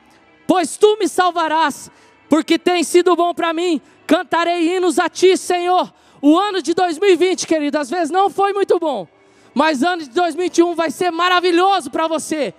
pois 0.47 0.75
tu 0.75 0.97
me 0.99 1.07
salvarás 1.07 1.91
porque 2.29 2.57
tem 2.57 2.83
sido 2.83 3.15
bom 3.15 3.33
para 3.33 3.53
mim. 3.53 3.81
Cantarei 4.07 4.75
hinos 4.75 4.99
a 4.99 5.09
ti, 5.09 5.38
Senhor. 5.38 5.91
O 6.21 6.38
ano 6.38 6.61
de 6.61 6.73
2020, 6.73 7.45
querido, 7.45 7.77
às 7.77 7.89
vezes 7.89 8.09
não 8.09 8.29
foi 8.29 8.53
muito 8.53 8.79
bom, 8.79 9.07
mas 9.53 9.83
ano 9.83 10.03
de 10.03 10.09
2021 10.09 10.73
vai 10.73 10.89
ser 10.89 11.11
maravilhoso 11.11 11.91
para 11.91 12.07
você. 12.07 12.53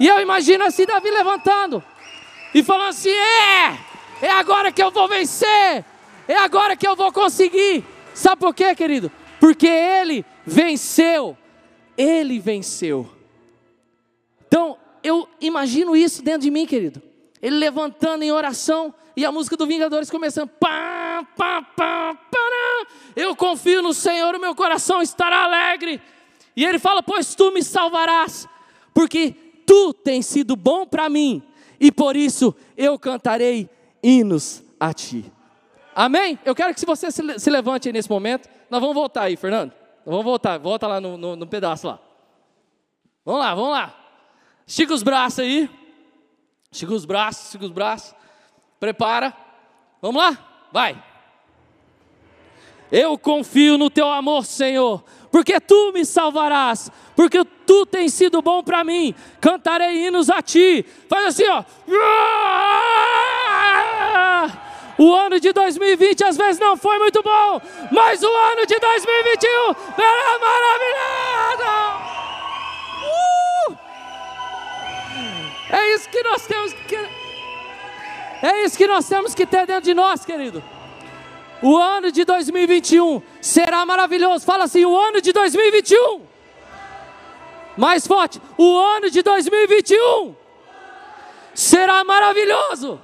E 0.00 0.08
eu 0.08 0.20
imagino 0.20 0.64
assim 0.64 0.84
Davi 0.84 1.10
levantando 1.10 1.82
e 2.54 2.62
falando 2.62 2.88
assim: 2.88 3.10
"É, 3.10 3.78
é 4.22 4.30
agora 4.30 4.72
que 4.72 4.82
eu 4.82 4.90
vou 4.90 5.08
vencer. 5.08 5.84
É 6.28 6.36
agora 6.36 6.76
que 6.76 6.86
eu 6.86 6.96
vou 6.96 7.12
conseguir". 7.12 7.84
Sabe 8.14 8.40
por 8.40 8.54
quê, 8.54 8.74
querido? 8.74 9.10
Porque 9.38 9.66
ele 9.66 10.24
venceu. 10.44 11.36
Ele 11.96 12.38
venceu. 12.38 13.10
Então, 14.46 14.78
eu 15.02 15.28
imagino 15.40 15.96
isso 15.96 16.22
dentro 16.22 16.42
de 16.42 16.50
mim, 16.50 16.66
querido 16.66 17.02
ele 17.46 17.56
levantando 17.56 18.22
em 18.22 18.32
oração 18.32 18.94
e 19.16 19.24
a 19.24 19.32
música 19.32 19.56
do 19.56 19.66
Vingadores 19.66 20.10
começando. 20.10 20.48
Pá, 20.48 21.26
pá, 21.36 21.62
pá, 21.62 22.14
pá, 22.14 22.86
eu 23.14 23.34
confio 23.36 23.82
no 23.82 23.94
Senhor, 23.94 24.34
o 24.34 24.40
meu 24.40 24.54
coração 24.54 25.00
estará 25.00 25.44
alegre. 25.44 26.00
E 26.56 26.64
ele 26.64 26.78
fala: 26.78 27.02
Pois 27.02 27.34
tu 27.34 27.52
me 27.52 27.62
salvarás, 27.62 28.48
porque 28.92 29.34
tu 29.66 29.92
tens 29.92 30.26
sido 30.26 30.56
bom 30.56 30.86
para 30.86 31.08
mim, 31.08 31.42
e 31.78 31.92
por 31.92 32.16
isso 32.16 32.54
eu 32.76 32.98
cantarei 32.98 33.68
hinos 34.02 34.62
a 34.78 34.92
ti. 34.92 35.32
Amém? 35.98 36.38
Eu 36.44 36.54
quero 36.54 36.74
que 36.74 36.84
você 36.84 37.10
se 37.10 37.48
levante 37.50 37.88
aí 37.88 37.92
nesse 37.92 38.10
momento. 38.10 38.50
Nós 38.68 38.82
vamos 38.82 38.94
voltar 38.94 39.22
aí, 39.22 39.34
Fernando. 39.34 39.70
Nós 40.04 40.12
vamos 40.12 40.26
voltar, 40.26 40.58
volta 40.58 40.86
lá 40.86 41.00
no, 41.00 41.16
no, 41.16 41.34
no 41.34 41.46
pedaço 41.46 41.86
lá. 41.86 41.98
Vamos 43.24 43.40
lá, 43.40 43.54
vamos 43.54 43.70
lá. 43.70 43.94
Estica 44.66 44.92
os 44.92 45.02
braços 45.02 45.38
aí. 45.38 45.70
Estica 46.70 46.92
os 46.92 47.06
braços, 47.06 47.46
estica 47.46 47.64
os 47.64 47.70
braços. 47.70 48.14
Prepara. 48.78 49.34
Vamos 50.02 50.20
lá? 50.20 50.68
Vai. 50.70 51.02
Eu 52.92 53.16
confio 53.16 53.78
no 53.78 53.88
teu 53.88 54.06
amor, 54.06 54.44
Senhor, 54.44 55.02
porque 55.32 55.58
tu 55.58 55.92
me 55.92 56.04
salvarás, 56.04 56.90
porque 57.16 57.42
tu 57.66 57.86
tens 57.86 58.12
sido 58.12 58.42
bom 58.42 58.62
para 58.62 58.84
mim. 58.84 59.14
Cantarei 59.40 60.06
hinos 60.06 60.28
a 60.28 60.42
ti. 60.42 60.84
Faz 61.08 61.28
assim, 61.28 61.48
ó. 61.48 61.64
O 64.98 65.14
ano 65.14 65.38
de 65.38 65.52
2020 65.52 66.24
às 66.24 66.36
vezes 66.36 66.58
não 66.58 66.76
foi 66.76 66.98
muito 66.98 67.22
bom, 67.22 67.60
mas 67.90 68.22
o 68.22 68.34
ano 68.34 68.66
de 68.66 68.78
2021 68.78 69.50
era 69.98 70.38
maravilhoso. 70.38 72.06
É 75.70 75.94
isso 75.94 76.08
que 76.08 76.22
nós 76.22 76.46
temos 76.46 76.72
que 76.72 76.96
É 78.42 78.64
isso 78.64 78.76
que 78.76 78.86
nós 78.86 79.08
temos 79.08 79.34
que 79.34 79.46
ter 79.46 79.66
dentro 79.66 79.82
de 79.82 79.94
nós, 79.94 80.24
querido. 80.24 80.62
O 81.62 81.76
ano 81.76 82.12
de 82.12 82.24
2021 82.24 83.22
será 83.40 83.84
maravilhoso. 83.84 84.44
Fala 84.44 84.64
assim: 84.64 84.84
o 84.84 84.96
ano 84.96 85.20
de 85.20 85.32
2021. 85.32 86.22
Mais 87.76 88.06
forte. 88.06 88.40
O 88.56 88.78
ano 88.78 89.10
de 89.10 89.22
2021 89.22 90.34
será 91.54 92.04
maravilhoso. 92.04 93.00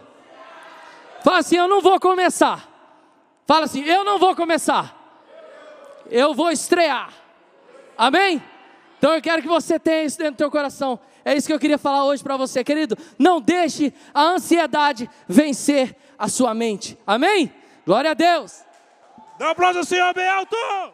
Fala 1.22 1.38
assim: 1.38 1.56
eu 1.56 1.68
não 1.68 1.80
vou 1.80 1.98
começar. 2.00 2.68
Fala 3.46 3.64
assim: 3.64 3.82
eu 3.84 4.04
não 4.04 4.18
vou 4.18 4.34
começar. 4.34 4.98
Eu 6.10 6.34
vou 6.34 6.50
estrear. 6.50 7.12
Amém? 7.96 8.42
Então 8.98 9.14
eu 9.14 9.22
quero 9.22 9.42
que 9.42 9.48
você 9.48 9.78
tenha 9.78 10.04
isso 10.04 10.18
dentro 10.18 10.34
do 10.34 10.38
teu 10.38 10.50
coração. 10.50 10.98
É 11.24 11.34
isso 11.34 11.46
que 11.46 11.52
eu 11.52 11.58
queria 11.58 11.78
falar 11.78 12.04
hoje 12.04 12.22
para 12.22 12.36
você, 12.36 12.62
querido. 12.62 12.96
Não 13.18 13.40
deixe 13.40 13.92
a 14.12 14.22
ansiedade 14.22 15.08
vencer 15.28 15.96
a 16.18 16.28
sua 16.28 16.54
mente. 16.54 16.98
Amém? 17.06 17.52
Glória 17.84 18.12
a 18.12 18.14
Deus. 18.14 18.62
Dá 19.38 19.48
um 19.48 19.50
aplauso 19.50 19.80
ao 19.80 19.84
Senhor 19.84 20.14
bem 20.14 20.28
alto. 20.28 20.56